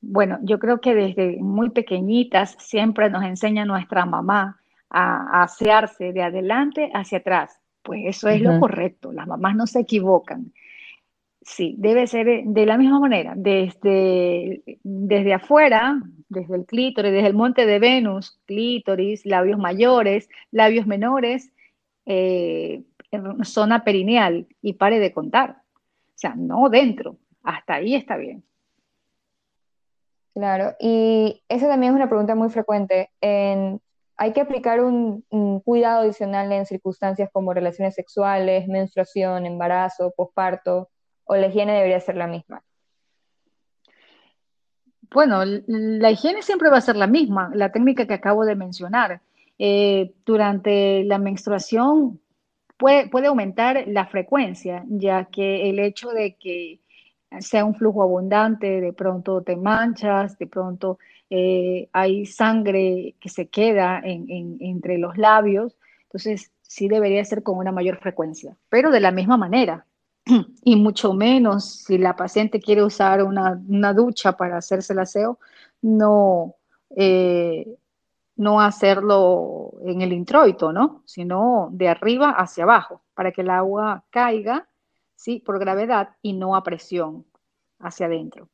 Bueno, 0.00 0.38
yo 0.42 0.58
creo 0.58 0.80
que 0.80 0.94
desde 0.94 1.38
muy 1.40 1.70
pequeñitas 1.70 2.56
siempre 2.58 3.10
nos 3.10 3.24
enseña 3.24 3.64
nuestra 3.64 4.04
mamá 4.06 4.60
a, 4.90 5.42
asearse 5.42 6.12
de 6.12 6.22
adelante 6.22 6.90
hacia 6.94 7.18
atrás. 7.18 7.60
Pues 7.82 8.02
eso 8.04 8.28
es 8.28 8.40
lo 8.40 8.60
correcto, 8.60 9.12
las 9.12 9.26
mamás 9.26 9.56
no 9.56 9.66
se 9.66 9.80
equivocan. 9.80 10.52
Sí, 11.44 11.74
debe 11.78 12.06
ser 12.06 12.44
de 12.44 12.66
la 12.66 12.78
misma 12.78 13.00
manera, 13.00 13.34
desde, 13.36 14.62
desde 14.84 15.34
afuera, 15.34 16.00
desde 16.28 16.54
el 16.54 16.66
clítoris, 16.66 17.12
desde 17.12 17.26
el 17.26 17.34
monte 17.34 17.66
de 17.66 17.80
Venus, 17.80 18.40
clítoris, 18.46 19.26
labios 19.26 19.58
mayores, 19.58 20.28
labios 20.52 20.86
menores, 20.86 21.52
eh, 22.06 22.84
zona 23.42 23.84
perineal 23.84 24.46
y 24.60 24.74
pare 24.74 25.00
de 25.00 25.12
contar. 25.12 25.62
O 26.08 26.18
sea, 26.18 26.34
no 26.36 26.68
dentro, 26.68 27.18
hasta 27.42 27.74
ahí 27.74 27.94
está 27.94 28.16
bien. 28.16 28.44
Claro, 30.34 30.74
y 30.80 31.42
esa 31.48 31.68
también 31.68 31.92
es 31.92 31.96
una 31.96 32.08
pregunta 32.08 32.34
muy 32.34 32.48
frecuente. 32.50 33.10
¿Hay 33.20 34.32
que 34.32 34.40
aplicar 34.40 34.80
un, 34.80 35.24
cuidado 35.64 36.02
adicional 36.02 36.52
en 36.52 36.66
circunstancias 36.66 37.28
como 37.32 37.52
relaciones 37.52 37.94
sexuales, 37.94 38.68
menstruación, 38.68 39.46
embarazo, 39.46 40.12
posparto, 40.16 40.88
o 41.24 41.36
la 41.36 41.46
higiene 41.46 41.74
debería 41.74 42.00
ser 42.00 42.16
la 42.16 42.26
misma? 42.26 42.62
Bueno, 45.10 45.44
la 45.44 46.10
higiene 46.10 46.42
siempre 46.42 46.70
va 46.70 46.78
a 46.78 46.80
ser 46.80 46.96
la 46.96 47.06
misma, 47.06 47.50
la 47.54 47.70
técnica 47.70 48.06
que 48.06 48.14
acabo 48.14 48.44
de 48.44 48.56
mencionar. 48.56 49.20
Eh, 49.58 50.14
durante 50.24 51.04
la 51.04 51.18
menstruación 51.18 52.18
puede, 52.78 53.08
puede 53.08 53.26
aumentar 53.26 53.84
la 53.88 54.06
frecuencia, 54.06 54.84
ya 54.88 55.26
que 55.26 55.68
el 55.68 55.78
hecho 55.78 56.08
de 56.10 56.34
que 56.36 56.80
sea 57.40 57.64
un 57.64 57.74
flujo 57.74 58.02
abundante, 58.02 58.80
de 58.80 58.92
pronto 58.92 59.42
te 59.42 59.56
manchas, 59.56 60.38
de 60.38 60.46
pronto 60.46 60.98
eh, 61.30 61.88
hay 61.92 62.26
sangre 62.26 63.14
que 63.20 63.28
se 63.28 63.48
queda 63.48 64.02
entre 64.04 64.98
los 64.98 65.16
labios, 65.16 65.76
entonces 66.04 66.52
sí 66.62 66.88
debería 66.88 67.24
ser 67.24 67.42
con 67.42 67.56
una 67.56 67.72
mayor 67.72 67.98
frecuencia, 67.98 68.56
pero 68.68 68.90
de 68.90 69.00
la 69.00 69.12
misma 69.12 69.36
manera. 69.36 69.86
Y 70.64 70.76
mucho 70.76 71.12
menos 71.12 71.84
si 71.84 71.98
la 71.98 72.16
paciente 72.16 72.60
quiere 72.60 72.82
usar 72.82 73.22
una, 73.22 73.92
ducha 73.92 74.36
para 74.36 74.58
hacerse 74.58 74.92
el 74.92 75.00
aseo, 75.00 75.38
no, 75.80 76.56
eh, 76.96 77.66
no 78.36 78.60
hacerlo 78.60 79.72
en 79.84 80.02
el 80.02 80.12
introito, 80.12 80.72
¿no? 80.72 81.02
Sino 81.06 81.68
de 81.72 81.88
arriba 81.88 82.30
hacia 82.30 82.64
abajo, 82.64 83.02
para 83.14 83.32
que 83.32 83.40
el 83.42 83.50
agua 83.50 84.04
caiga 84.10 84.68
¿sí? 85.22 85.38
Por 85.38 85.60
gravedad 85.60 86.16
y 86.20 86.32
no 86.32 86.56
a 86.56 86.64
presión 86.64 87.24
hacia 87.78 88.06
adentro. 88.06 88.48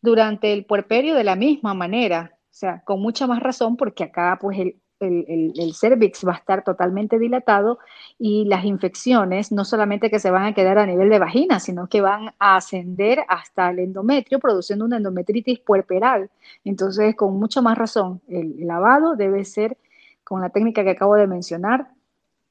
Durante 0.00 0.52
el 0.52 0.66
puerperio 0.66 1.14
de 1.14 1.24
la 1.24 1.36
misma 1.36 1.74
manera, 1.74 2.32
o 2.34 2.54
sea, 2.54 2.82
con 2.84 3.00
mucha 3.00 3.26
más 3.28 3.40
razón 3.40 3.76
porque 3.76 4.04
acá 4.04 4.36
pues 4.40 4.58
el, 4.58 4.80
el, 5.00 5.74
cervix 5.74 6.26
va 6.26 6.32
a 6.32 6.36
estar 6.36 6.64
totalmente 6.64 7.18
dilatado 7.18 7.78
y 8.18 8.44
las 8.46 8.64
infecciones 8.64 9.52
no 9.52 9.64
solamente 9.64 10.10
que 10.10 10.18
se 10.18 10.30
van 10.30 10.44
a 10.44 10.54
quedar 10.54 10.78
a 10.78 10.86
nivel 10.86 11.08
de 11.10 11.18
vagina, 11.18 11.60
sino 11.60 11.88
que 11.88 12.00
van 12.00 12.34
a 12.38 12.56
ascender 12.56 13.24
hasta 13.28 13.70
el 13.70 13.80
endometrio, 13.80 14.38
produciendo 14.38 14.84
una 14.84 14.96
endometritis 14.96 15.60
puerperal. 15.60 16.30
Entonces, 16.64 17.14
con 17.14 17.38
mucha 17.38 17.62
más 17.62 17.78
razón, 17.78 18.20
el 18.28 18.66
lavado 18.66 19.16
debe 19.16 19.44
ser 19.44 19.76
con 20.24 20.40
la 20.40 20.50
técnica 20.50 20.84
que 20.84 20.90
acabo 20.90 21.14
de 21.14 21.26
mencionar, 21.26 21.88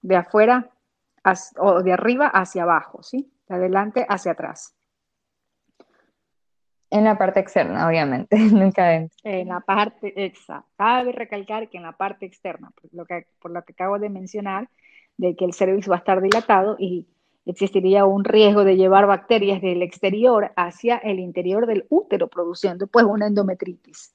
de 0.02 0.16
afuera 0.16 0.70
o 1.58 1.84
de 1.84 1.94
arriba 1.94 2.28
hacia 2.28 2.64
abajo, 2.64 3.04
¿sí? 3.04 3.30
de 3.50 3.56
adelante 3.56 4.06
hacia 4.08 4.32
atrás. 4.32 4.77
En 6.90 7.04
la 7.04 7.18
parte 7.18 7.40
externa, 7.40 7.88
obviamente, 7.88 8.38
nunca 8.52 8.86
adentro. 8.86 9.18
En 9.24 9.50
la 9.50 9.60
parte, 9.60 10.14
exacta. 10.26 10.66
Cabe 10.78 11.12
recalcar 11.12 11.70
que 11.70 11.78
en 11.78 11.84
la 11.84 11.92
parte 11.92 12.26
externa, 12.26 12.72
por 12.82 12.94
lo 12.94 13.06
que, 13.06 13.26
por 13.42 13.52
lo 13.52 13.62
que 13.64 13.74
acabo 13.74 14.00
de 14.00 14.10
mencionar, 14.10 14.70
de 15.18 15.36
que 15.36 15.46
el 15.46 15.54
cervix 15.54 15.90
va 15.90 15.96
a 15.96 16.00
estar 16.00 16.22
dilatado 16.22 16.78
y 16.80 17.08
existiría 17.46 18.06
un 18.06 18.24
riesgo 18.24 18.64
de 18.64 18.76
llevar 18.76 19.06
bacterias 19.08 19.62
del 19.62 19.82
exterior 19.82 20.52
hacia 20.56 20.98
el 20.98 21.20
interior 21.20 21.66
del 21.66 21.86
útero, 21.90 22.28
produciendo 22.28 22.88
pues 22.88 23.06
una 23.06 23.28
endometritis 23.28 24.14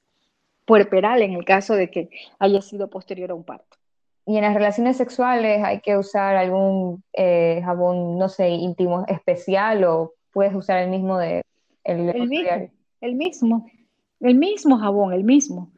puerperal 0.65 1.21
en 1.21 1.33
el 1.33 1.45
caso 1.45 1.75
de 1.75 1.89
que 1.89 2.09
haya 2.39 2.61
sido 2.61 2.89
posterior 2.89 3.31
a 3.31 3.35
un 3.35 3.43
parto. 3.43 3.77
Y 4.25 4.37
en 4.37 4.43
las 4.43 4.53
relaciones 4.53 4.97
sexuales 4.97 5.61
hay 5.63 5.81
que 5.81 5.97
usar 5.97 6.37
algún 6.37 7.03
eh, 7.11 7.61
jabón, 7.63 8.17
no 8.17 8.29
sé, 8.29 8.49
íntimo 8.49 9.03
especial 9.07 9.83
o 9.83 10.13
puedes 10.31 10.55
usar 10.55 10.79
el 10.79 10.89
mismo 10.89 11.17
de 11.17 11.43
el, 11.83 12.27
mismo, 12.27 12.71
el 13.01 13.15
mismo, 13.15 13.71
el 14.19 14.35
mismo 14.35 14.77
jabón, 14.77 15.13
el 15.13 15.23
mismo. 15.23 15.71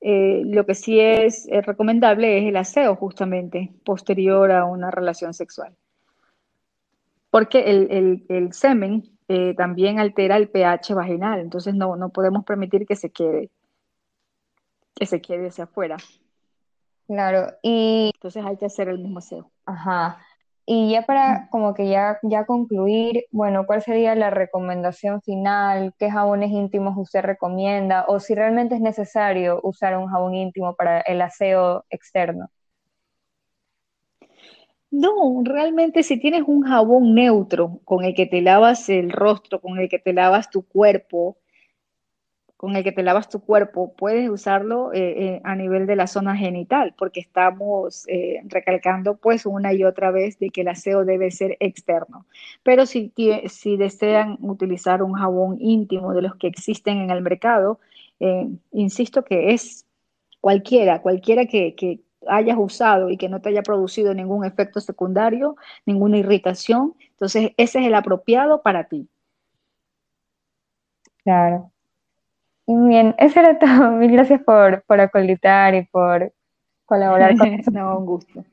Eh, 0.00 0.42
lo 0.44 0.64
que 0.64 0.74
sí 0.74 1.00
es, 1.00 1.48
recomendable 1.64 2.38
es 2.38 2.44
el 2.44 2.56
aseo 2.56 2.94
justamente 2.96 3.72
posterior 3.84 4.50
a 4.52 4.64
una 4.64 4.90
relación 4.90 5.34
sexual. 5.34 5.74
Porque 7.30 7.64
el, 7.64 8.52
semen 8.52 9.04
eh, 9.28 9.54
también 9.54 9.98
altera 9.98 10.36
el 10.36 10.48
pH 10.48 10.94
vaginal, 10.94 11.40
entonces 11.40 11.74
no, 11.74 11.96
no 11.96 12.08
podemos 12.08 12.44
permitir 12.44 12.86
que 12.86 12.96
se 12.96 13.10
quede, 13.10 13.50
que 14.94 15.06
se 15.06 15.20
quede 15.20 15.48
hacia 15.48 15.64
afuera. 15.64 15.96
Claro, 17.06 17.54
y... 17.62 18.10
Entonces 18.14 18.44
hay 18.44 18.56
que 18.56 18.66
hacer 18.66 18.88
el 18.88 18.98
mismo 18.98 19.18
aseo. 19.18 19.50
Ajá. 19.66 20.18
Y 20.70 20.90
ya 20.92 21.00
para 21.02 21.48
como 21.50 21.72
que 21.72 21.88
ya, 21.88 22.18
ya 22.22 22.44
concluir, 22.44 23.24
bueno, 23.30 23.64
¿cuál 23.66 23.80
sería 23.82 24.14
la 24.14 24.28
recomendación 24.28 25.22
final? 25.22 25.94
¿Qué 25.98 26.10
jabones 26.10 26.50
íntimos 26.50 26.94
usted 26.98 27.22
recomienda? 27.22 28.04
O 28.06 28.20
si 28.20 28.34
realmente 28.34 28.74
es 28.74 28.82
necesario 28.82 29.60
usar 29.62 29.96
un 29.96 30.08
jabón 30.08 30.34
íntimo 30.34 30.74
para 30.76 31.00
el 31.00 31.22
aseo 31.22 31.86
externo. 31.88 32.50
No, 34.90 35.42
realmente 35.44 36.02
si 36.02 36.18
tienes 36.20 36.42
un 36.46 36.62
jabón 36.62 37.14
neutro 37.14 37.80
con 37.84 38.04
el 38.04 38.14
que 38.14 38.26
te 38.26 38.42
lavas 38.42 38.88
el 38.90 39.10
rostro, 39.10 39.60
con 39.62 39.78
el 39.78 39.88
que 39.88 39.98
te 39.98 40.12
lavas 40.12 40.50
tu 40.50 40.66
cuerpo, 40.66 41.38
con 42.58 42.74
el 42.74 42.82
que 42.82 42.90
te 42.90 43.04
lavas 43.04 43.28
tu 43.28 43.38
cuerpo, 43.38 43.94
puedes 43.96 44.28
usarlo 44.28 44.92
eh, 44.92 45.26
eh, 45.36 45.40
a 45.44 45.54
nivel 45.54 45.86
de 45.86 45.94
la 45.94 46.08
zona 46.08 46.36
genital, 46.36 46.92
porque 46.98 47.20
estamos 47.20 48.04
eh, 48.08 48.40
recalcando 48.46 49.16
pues 49.16 49.46
una 49.46 49.72
y 49.72 49.84
otra 49.84 50.10
vez 50.10 50.40
de 50.40 50.50
que 50.50 50.62
el 50.62 50.68
aseo 50.68 51.04
debe 51.04 51.30
ser 51.30 51.56
externo. 51.60 52.26
Pero 52.64 52.84
si, 52.84 53.12
si 53.46 53.76
desean 53.76 54.38
utilizar 54.40 55.04
un 55.04 55.12
jabón 55.12 55.58
íntimo 55.60 56.12
de 56.12 56.22
los 56.22 56.34
que 56.34 56.48
existen 56.48 56.98
en 56.98 57.10
el 57.10 57.22
mercado, 57.22 57.78
insisto 58.72 59.24
que 59.24 59.52
es 59.54 59.86
cualquiera, 60.40 61.00
cualquiera 61.00 61.46
que, 61.46 61.76
que 61.76 62.00
hayas 62.26 62.56
usado 62.58 63.08
y 63.08 63.16
que 63.16 63.28
no 63.28 63.40
te 63.40 63.50
haya 63.50 63.62
producido 63.62 64.14
ningún 64.14 64.44
efecto 64.44 64.80
secundario, 64.80 65.54
ninguna 65.86 66.18
irritación, 66.18 66.96
entonces 67.10 67.52
ese 67.56 67.78
es 67.78 67.86
el 67.86 67.94
apropiado 67.94 68.62
para 68.62 68.88
ti. 68.88 69.08
Claro. 71.22 71.70
Bien, 72.68 73.14
eso 73.18 73.40
era 73.40 73.58
todo. 73.58 73.90
Mil 73.92 74.12
gracias 74.12 74.42
por, 74.42 74.82
por 74.82 75.00
acolitar 75.00 75.74
y 75.74 75.86
por 75.86 76.32
colaborar 76.84 77.36
con 77.36 77.48
No, 77.72 77.98
un 77.98 78.06
gusto. 78.06 78.44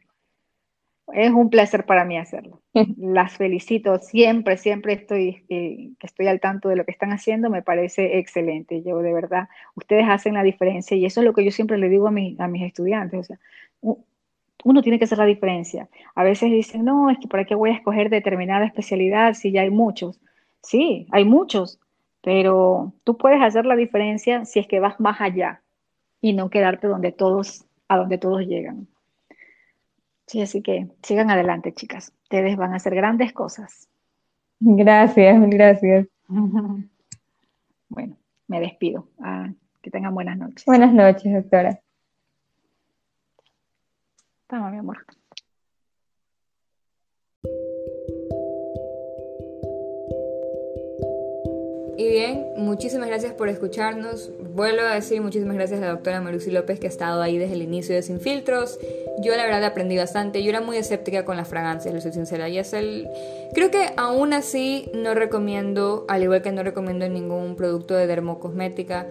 Es 1.14 1.32
un 1.32 1.50
placer 1.50 1.86
para 1.86 2.06
mí 2.06 2.18
hacerlo. 2.18 2.62
Las 2.98 3.34
felicito 3.34 4.00
siempre, 4.00 4.58
siempre 4.58 4.94
estoy, 4.94 5.46
eh, 5.50 5.92
estoy 6.02 6.28
al 6.28 6.40
tanto 6.40 6.70
de 6.70 6.78
lo 6.78 6.86
que 6.86 6.92
están 6.92 7.12
haciendo, 7.12 7.50
me 7.50 7.62
parece 7.62 8.18
excelente. 8.18 8.82
Yo 8.84 9.00
de 9.00 9.14
verdad, 9.14 9.50
ustedes 9.76 10.06
hacen 10.08 10.34
la 10.34 10.44
diferencia 10.44 10.96
y 10.96 11.06
eso 11.06 11.20
es 11.20 11.26
lo 11.26 11.34
que 11.34 11.44
yo 11.44 11.52
siempre 11.52 11.78
le 11.78 11.90
digo 11.90 12.08
a, 12.08 12.12
a 12.12 12.48
mis 12.48 12.64
estudiantes. 12.64 13.20
O 13.20 13.24
sea, 13.24 13.40
uno 14.64 14.82
tiene 14.82 14.98
que 14.98 15.06
hacer 15.06 15.18
la 15.18 15.26
diferencia. 15.26 15.90
A 16.16 16.24
veces 16.24 16.52
dicen, 16.52 16.86
no, 16.86 17.10
es 17.10 17.20
que 17.20 17.28
para 17.28 17.44
qué 17.44 17.54
voy 17.54 17.72
a 17.72 17.76
escoger 17.76 18.10
determinada 18.10 18.66
especialidad 18.66 19.34
si 19.34 19.52
ya 19.52 19.62
hay 19.62 19.70
muchos. 19.70 20.20
Sí, 20.64 21.06
hay 21.12 21.26
muchos, 21.26 21.80
pero 22.26 22.92
tú 23.04 23.18
puedes 23.18 23.40
hacer 23.40 23.68
la 23.68 23.76
diferencia 23.76 24.46
si 24.46 24.60
es 24.60 24.68
que 24.68 24.80
vas 24.80 25.00
más 25.00 25.22
allá 25.22 25.62
y 26.22 26.34
no 26.34 26.50
quedarte 26.50 26.88
donde 26.88 27.12
todos, 27.12 27.66
a 27.88 27.98
donde 27.98 28.18
todos 28.18 28.42
llegan. 28.42 28.88
Sí, 30.26 30.42
así 30.42 30.64
que 30.64 30.88
sigan 31.04 31.30
adelante, 31.30 31.72
chicas. 31.72 32.12
Ustedes 32.24 32.58
van 32.58 32.74
a 32.74 32.78
hacer 32.78 32.96
grandes 32.96 33.32
cosas. 33.32 33.88
Gracias, 34.60 35.50
gracias. 35.50 36.08
Bueno, 37.88 38.18
me 38.48 38.60
despido. 38.60 39.08
Ah, 39.20 39.48
que 39.82 39.92
tengan 39.92 40.14
buenas 40.14 40.38
noches. 40.38 40.66
Buenas 40.66 40.92
noches, 40.92 41.32
doctora. 41.32 41.80
Toma, 44.48 44.72
mi 44.72 44.80
amor. 44.80 45.06
Y 52.06 52.10
bien, 52.10 52.46
muchísimas 52.56 53.08
gracias 53.08 53.34
por 53.34 53.50
escucharnos. 53.50 54.30
Vuelvo 54.54 54.84
a 54.84 54.94
decir 54.94 55.24
muchísimas 55.24 55.56
gracias 55.56 55.82
a 55.82 55.86
la 55.86 55.92
doctora 55.94 56.22
Marusi 56.22 56.52
López 56.52 56.80
que 56.80 56.86
ha 56.86 56.90
estado 56.90 57.20
ahí 57.20 57.40
desde 57.40 57.56
el 57.56 57.64
inicio 57.64 57.96
de 57.96 58.04
Sin 58.04 58.20
Filtros. 58.20 58.78
Yo 59.24 59.36
la 59.36 59.44
verdad 59.44 59.64
aprendí 59.64 59.98
bastante. 59.98 60.44
Yo 60.44 60.52
era 60.52 60.62
muy 60.62 60.78
escéptica 60.78 61.26
con 61.26 61.36
las 61.36 61.48
fragancias, 61.48 61.96
lo 61.96 62.00
soy 62.00 62.12
sincera. 62.12 62.48
Y 62.48 62.60
es 62.60 62.74
el... 62.74 63.08
Creo 63.56 63.72
que 63.72 63.90
aún 63.98 64.34
así 64.34 64.88
no 64.94 65.16
recomiendo, 65.16 66.06
al 66.08 66.22
igual 66.22 66.44
que 66.44 66.52
no 66.52 66.62
recomiendo 66.62 67.10
ningún 67.10 67.56
producto 67.56 67.96
de 67.96 68.06
dermocosmética, 68.06 69.08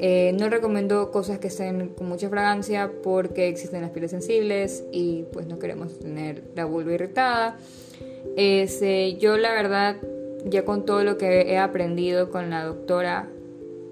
eh, 0.00 0.34
no 0.36 0.48
recomiendo 0.48 1.12
cosas 1.12 1.38
que 1.38 1.46
estén 1.46 1.90
con 1.90 2.08
mucha 2.08 2.28
fragancia 2.28 2.90
porque 3.04 3.46
existen 3.46 3.82
las 3.82 3.92
pieles 3.92 4.10
sensibles 4.10 4.82
y 4.90 5.26
pues 5.32 5.46
no 5.46 5.60
queremos 5.60 5.96
tener 6.00 6.42
la 6.56 6.64
vulva 6.64 6.94
irritada. 6.94 7.56
Este, 8.36 9.14
yo 9.14 9.36
la 9.36 9.52
verdad, 9.52 9.96
ya 10.44 10.64
con 10.64 10.84
todo 10.84 11.04
lo 11.04 11.18
que 11.18 11.52
he 11.52 11.58
aprendido 11.58 12.30
con 12.30 12.50
la 12.50 12.64
doctora, 12.64 13.28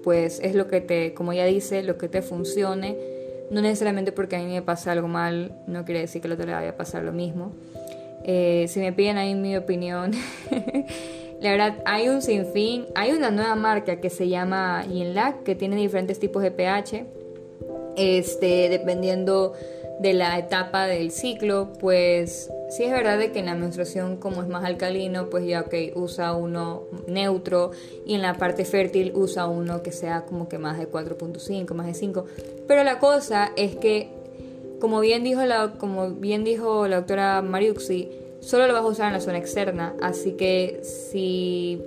pues 0.03 0.39
es 0.43 0.55
lo 0.55 0.67
que 0.67 0.81
te, 0.81 1.13
como 1.13 1.31
ella 1.31 1.45
dice, 1.45 1.83
lo 1.83 1.97
que 1.97 2.07
te 2.07 2.21
funcione. 2.21 2.97
No 3.49 3.61
necesariamente 3.61 4.11
porque 4.11 4.37
a 4.37 4.39
mí 4.39 4.45
me 4.45 4.61
pasa 4.61 4.93
algo 4.93 5.07
mal, 5.07 5.51
no 5.67 5.83
quiere 5.83 6.01
decir 6.01 6.21
que 6.21 6.27
al 6.27 6.33
otro 6.33 6.45
le 6.45 6.53
vaya 6.53 6.69
a 6.69 6.77
pasar 6.77 7.03
lo 7.03 7.11
mismo. 7.11 7.51
Eh, 8.23 8.65
si 8.69 8.79
me 8.79 8.93
piden 8.93 9.17
ahí 9.17 9.35
mi 9.35 9.57
opinión, 9.57 10.11
La 11.41 11.49
verdad, 11.49 11.79
hay 11.85 12.07
un 12.07 12.21
sinfín. 12.21 12.85
Hay 12.93 13.11
una 13.13 13.31
nueva 13.31 13.55
marca 13.55 13.99
que 13.99 14.11
se 14.11 14.29
llama 14.29 14.85
Yinlac, 14.85 15.41
que 15.41 15.55
tiene 15.55 15.75
diferentes 15.75 16.19
tipos 16.19 16.43
de 16.43 16.51
pH. 16.51 17.05
Este, 17.97 18.69
dependiendo 18.69 19.53
de 19.99 20.13
la 20.13 20.37
etapa 20.37 20.85
del 20.85 21.09
ciclo, 21.09 21.73
pues 21.79 22.51
sí 22.71 22.85
es 22.85 22.91
verdad 22.91 23.19
que 23.19 23.39
en 23.39 23.47
la 23.47 23.55
menstruación 23.55 24.15
como 24.15 24.41
es 24.41 24.47
más 24.47 24.63
alcalino, 24.63 25.29
pues 25.29 25.45
ya 25.45 25.61
ok, 25.61 25.73
usa 25.95 26.33
uno 26.33 26.83
neutro 27.05 27.71
y 28.05 28.15
en 28.15 28.21
la 28.21 28.35
parte 28.35 28.63
fértil 28.63 29.11
usa 29.13 29.45
uno 29.47 29.83
que 29.83 29.91
sea 29.91 30.23
como 30.25 30.47
que 30.47 30.57
más 30.57 30.77
de 30.77 30.89
4.5, 30.89 31.73
más 31.73 31.85
de 31.85 31.93
5. 31.93 32.25
Pero 32.67 32.83
la 32.83 32.97
cosa 32.99 33.51
es 33.57 33.75
que, 33.75 34.09
como 34.79 35.01
bien 35.01 35.23
dijo 35.23 35.43
la, 35.43 35.73
como 35.77 36.11
bien 36.11 36.45
dijo 36.45 36.87
la 36.87 36.97
doctora 36.97 37.41
Mariuxi, 37.41 38.09
solo 38.39 38.67
lo 38.67 38.73
vas 38.73 38.83
a 38.83 38.87
usar 38.87 39.07
en 39.07 39.13
la 39.13 39.19
zona 39.19 39.37
externa, 39.37 39.93
así 40.01 40.31
que 40.31 40.79
si 40.83 41.81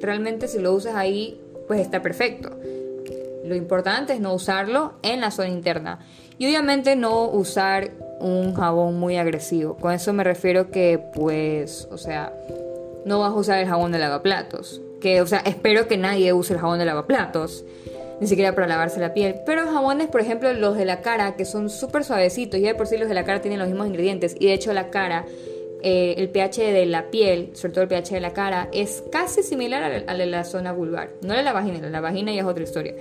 realmente 0.00 0.46
si 0.46 0.60
lo 0.60 0.72
usas 0.72 0.94
ahí, 0.94 1.40
pues 1.66 1.80
está 1.80 2.00
perfecto. 2.02 2.50
Lo 3.44 3.56
importante 3.56 4.12
es 4.12 4.20
no 4.20 4.32
usarlo 4.32 4.92
en 5.02 5.20
la 5.20 5.32
zona 5.32 5.48
interna. 5.48 5.98
Y 6.38 6.46
obviamente 6.46 6.94
no 6.94 7.24
usar 7.24 7.90
un 8.20 8.54
jabón 8.54 8.98
muy 8.98 9.16
agresivo. 9.16 9.76
Con 9.76 9.92
eso 9.92 10.12
me 10.12 10.24
refiero 10.24 10.70
que, 10.70 10.98
pues, 11.14 11.88
o 11.90 11.98
sea, 11.98 12.32
no 13.04 13.20
vas 13.20 13.32
a 13.32 13.34
usar 13.34 13.58
el 13.58 13.68
jabón 13.68 13.92
de 13.92 13.98
lavaplatos. 13.98 14.80
Que, 15.00 15.20
o 15.20 15.26
sea, 15.26 15.38
espero 15.40 15.88
que 15.88 15.96
nadie 15.96 16.32
use 16.32 16.54
el 16.54 16.60
jabón 16.60 16.78
de 16.78 16.84
lavaplatos. 16.84 17.64
Ni 18.20 18.26
siquiera 18.26 18.54
para 18.54 18.66
lavarse 18.66 18.98
la 18.98 19.14
piel. 19.14 19.36
Pero 19.46 19.66
jabones, 19.66 20.08
por 20.08 20.20
ejemplo, 20.20 20.52
los 20.52 20.76
de 20.76 20.84
la 20.84 21.02
cara, 21.02 21.36
que 21.36 21.44
son 21.44 21.70
súper 21.70 22.02
suavecitos. 22.02 22.60
Ya 22.60 22.68
de 22.68 22.74
por 22.74 22.88
sí 22.88 22.96
los 22.98 23.08
de 23.08 23.14
la 23.14 23.24
cara 23.24 23.40
tienen 23.40 23.60
los 23.60 23.68
mismos 23.68 23.86
ingredientes. 23.86 24.34
Y 24.38 24.46
de 24.46 24.54
hecho 24.54 24.72
la 24.72 24.90
cara 24.90 25.24
eh, 25.82 26.16
el 26.18 26.28
pH 26.30 26.72
de 26.72 26.86
la 26.86 27.10
piel, 27.10 27.50
sobre 27.54 27.72
todo 27.72 27.82
el 27.82 27.88
pH 27.88 28.14
de 28.14 28.20
la 28.20 28.32
cara, 28.32 28.68
es 28.72 29.04
casi 29.12 29.42
similar 29.42 30.04
al, 30.06 30.18
de 30.18 30.26
la 30.26 30.44
zona 30.44 30.72
vulvar. 30.72 31.10
No 31.22 31.34
de 31.34 31.42
la 31.42 31.52
vagina, 31.52 31.88
la 31.88 32.00
vagina 32.00 32.32
ya 32.32 32.40
es 32.40 32.46
otra 32.46 32.64
historia. 32.64 32.94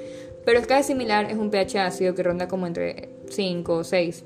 Pero 0.45 0.59
es 0.59 0.67
casi 0.67 0.89
similar, 0.89 1.29
es 1.31 1.37
un 1.37 1.49
pH 1.49 1.79
ácido 1.79 2.13
que 2.13 2.23
ronda 2.23 2.47
como 2.47 2.67
entre 2.67 3.09
5 3.29 3.73
o 3.73 3.83
6. 3.83 4.23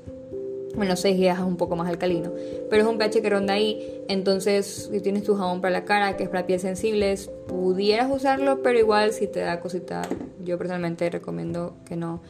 Bueno, 0.74 0.96
6 0.96 1.18
ya 1.18 1.34
es 1.34 1.40
un 1.40 1.56
poco 1.56 1.76
más 1.76 1.88
alcalino. 1.88 2.32
Pero 2.70 2.82
es 2.82 2.88
un 2.88 2.98
pH 2.98 3.20
que 3.20 3.30
ronda 3.30 3.54
ahí. 3.54 4.02
Entonces, 4.08 4.88
si 4.90 5.00
tienes 5.00 5.24
tu 5.24 5.34
jabón 5.34 5.60
para 5.60 5.72
la 5.72 5.84
cara, 5.84 6.16
que 6.16 6.24
es 6.24 6.28
para 6.28 6.46
piel 6.46 6.60
sensibles, 6.60 7.30
pudieras 7.46 8.10
usarlo, 8.10 8.62
pero 8.62 8.78
igual 8.78 9.12
si 9.12 9.26
te 9.26 9.40
da 9.40 9.60
cosita, 9.60 10.02
yo 10.42 10.58
personalmente 10.58 11.08
recomiendo 11.10 11.74
que 11.84 11.96
no. 11.96 12.22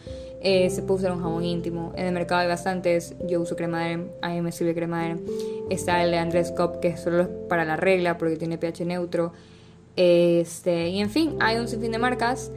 Eh, 0.44 0.70
se 0.70 0.82
puede 0.82 1.00
usar 1.00 1.12
un 1.12 1.22
jabón 1.22 1.44
íntimo. 1.44 1.92
En 1.96 2.06
el 2.06 2.12
mercado 2.12 2.40
hay 2.40 2.48
bastantes. 2.48 3.14
Yo 3.28 3.40
uso 3.40 3.54
crema 3.54 3.84
de 3.86 4.08
a 4.22 4.30
mí 4.30 4.40
me 4.40 4.50
sirve 4.50 4.74
crema 4.74 5.04
de 5.04 5.20
Está 5.70 6.02
el 6.02 6.10
de 6.10 6.18
Andrés 6.18 6.50
Cop, 6.50 6.80
que 6.80 6.88
es 6.88 7.00
solo 7.00 7.28
para 7.48 7.64
la 7.64 7.76
regla 7.76 8.18
porque 8.18 8.36
tiene 8.36 8.58
pH 8.58 8.84
neutro. 8.84 9.32
Este, 9.94 10.88
y 10.88 11.00
en 11.00 11.10
fin, 11.10 11.36
hay 11.40 11.58
un 11.58 11.68
sinfín 11.68 11.92
de 11.92 11.98
marcas. 11.98 12.50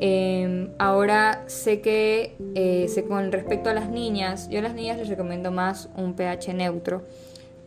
Em, 0.00 0.70
ahora 0.78 1.44
sé 1.46 1.80
que 1.80 2.36
eh, 2.54 2.86
sé 2.88 3.04
con 3.04 3.30
respecto 3.32 3.70
a 3.70 3.74
las 3.74 3.88
niñas, 3.88 4.48
yo 4.48 4.58
a 4.58 4.62
las 4.62 4.74
niñas 4.74 4.98
les 4.98 5.08
recomiendo 5.08 5.50
más 5.50 5.88
un 5.96 6.14
pH 6.14 6.54
neutro. 6.54 7.02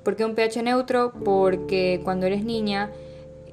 ¿Por 0.04 0.16
qué 0.16 0.26
un 0.26 0.36
pH 0.36 0.64
neutro? 0.64 1.14
Porque 1.24 2.02
cuando 2.04 2.26
eres 2.26 2.44
niña, 2.44 2.92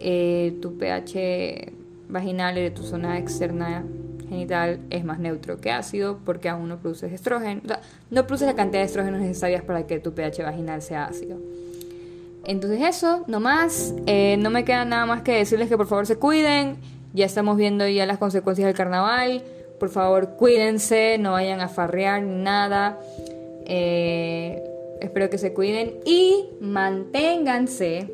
eh, 0.01 0.57
tu 0.61 0.77
pH 0.77 1.73
vaginal 2.09 2.59
y 2.59 2.63
de 2.63 2.71
tu 2.71 2.83
zona 2.83 3.19
externa 3.19 3.85
genital 4.29 4.81
es 4.91 5.05
más 5.05 5.19
neutro 5.19 5.61
que 5.61 5.71
ácido 5.71 6.19
porque 6.25 6.49
aún 6.49 6.69
no 6.69 6.79
produces 6.79 7.13
estrógeno, 7.13 7.61
no 8.11 8.27
produces 8.27 8.49
la 8.49 8.55
cantidad 8.55 8.81
de 8.81 8.87
estrógenos 8.87 9.21
necesarias 9.21 9.63
para 9.63 9.87
que 9.87 9.99
tu 9.99 10.13
pH 10.13 10.43
vaginal 10.43 10.83
sea 10.83 11.05
ácido. 11.07 11.39
Entonces 12.47 12.81
eso, 12.83 13.25
no 13.27 13.41
más, 13.41 13.95
eh, 14.07 14.37
no 14.39 14.51
me 14.51 14.65
queda 14.65 14.85
nada 14.85 15.07
más 15.07 15.23
que 15.23 15.33
decirles 15.33 15.69
que 15.69 15.77
por 15.77 15.87
favor 15.87 16.07
se 16.07 16.17
cuiden, 16.17 16.77
ya 17.15 17.25
estamos 17.25 17.57
viendo 17.57 17.89
ya 17.89 18.05
las 18.05 18.19
consecuencias 18.19 18.67
del 18.67 18.77
carnaval, 18.77 19.43
por 19.79 19.89
favor 19.89 20.37
cuídense, 20.37 21.17
no 21.19 21.33
vayan 21.33 21.61
a 21.61 21.69
farrear 21.69 22.23
nada, 22.23 22.99
eh, 23.65 24.63
espero 25.01 25.31
que 25.31 25.39
se 25.39 25.55
cuiden 25.55 25.95
y 26.05 26.51
manténganse 26.61 28.11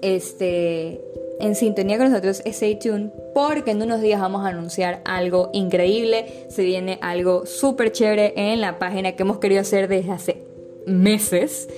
este 0.00 1.00
en 1.40 1.54
sintonía 1.56 1.98
con 1.98 2.10
nosotros, 2.10 2.42
stay 2.44 2.78
tuned, 2.78 3.10
porque 3.34 3.72
en 3.72 3.82
unos 3.82 4.00
días 4.00 4.20
vamos 4.20 4.44
a 4.44 4.48
anunciar 4.48 5.02
algo 5.04 5.50
increíble. 5.52 6.46
Se 6.48 6.62
viene 6.62 6.98
algo 7.02 7.44
súper 7.44 7.90
chévere 7.92 8.32
en 8.36 8.60
la 8.60 8.78
página 8.78 9.12
que 9.12 9.24
hemos 9.24 9.38
querido 9.38 9.60
hacer 9.60 9.88
desde 9.88 10.12
hace 10.12 10.42
meses. 10.86 11.68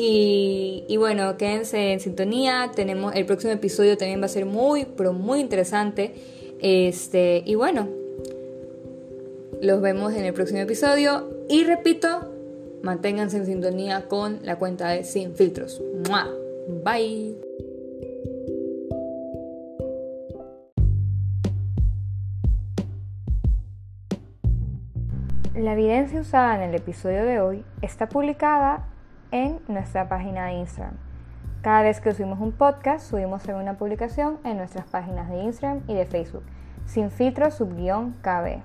Y, 0.00 0.96
bueno, 0.96 1.36
quédense 1.36 1.92
en 1.92 1.98
sintonía. 1.98 2.70
Tenemos 2.72 3.16
el 3.16 3.26
próximo 3.26 3.52
episodio 3.52 3.98
también 3.98 4.20
va 4.20 4.26
a 4.26 4.28
ser 4.28 4.46
muy, 4.46 4.84
pero 4.84 5.12
muy 5.12 5.40
interesante. 5.40 6.14
Este, 6.60 7.42
y 7.44 7.56
bueno, 7.56 7.88
los 9.60 9.80
vemos 9.80 10.14
en 10.14 10.24
el 10.24 10.32
próximo 10.34 10.60
episodio. 10.60 11.28
Y 11.48 11.64
repito, 11.64 12.32
manténganse 12.84 13.38
en 13.38 13.46
sintonía 13.46 14.06
con 14.06 14.38
la 14.44 14.56
cuenta 14.56 14.90
de 14.90 15.02
Sin 15.02 15.34
Filtros. 15.34 15.82
Bye. 16.84 17.36
La 25.56 25.72
evidencia 25.72 26.20
usada 26.20 26.54
en 26.54 26.70
el 26.70 26.76
episodio 26.76 27.24
de 27.24 27.40
hoy 27.40 27.64
está 27.82 28.08
publicada 28.08 28.94
en 29.30 29.60
nuestra 29.68 30.08
página 30.08 30.46
de 30.46 30.54
Instagram. 30.54 30.94
Cada 31.62 31.82
vez 31.82 32.00
que 32.00 32.12
subimos 32.14 32.40
un 32.40 32.52
podcast, 32.52 33.08
subimos 33.08 33.44
una 33.46 33.74
publicación 33.74 34.38
en 34.44 34.56
nuestras 34.56 34.86
páginas 34.86 35.28
de 35.28 35.42
Instagram 35.42 35.82
y 35.88 35.94
de 35.94 36.06
Facebook, 36.06 36.44
sin 36.86 37.10
filtro 37.10 37.50
subguión 37.50 38.14
KB. 38.22 38.62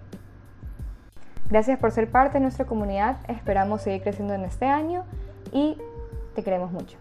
Gracias 1.49 1.79
por 1.79 1.91
ser 1.91 2.09
parte 2.09 2.35
de 2.35 2.41
nuestra 2.41 2.65
comunidad, 2.65 3.17
esperamos 3.27 3.81
seguir 3.81 4.01
creciendo 4.01 4.33
en 4.33 4.45
este 4.45 4.65
año 4.65 5.03
y 5.51 5.77
te 6.35 6.43
queremos 6.43 6.71
mucho. 6.71 6.97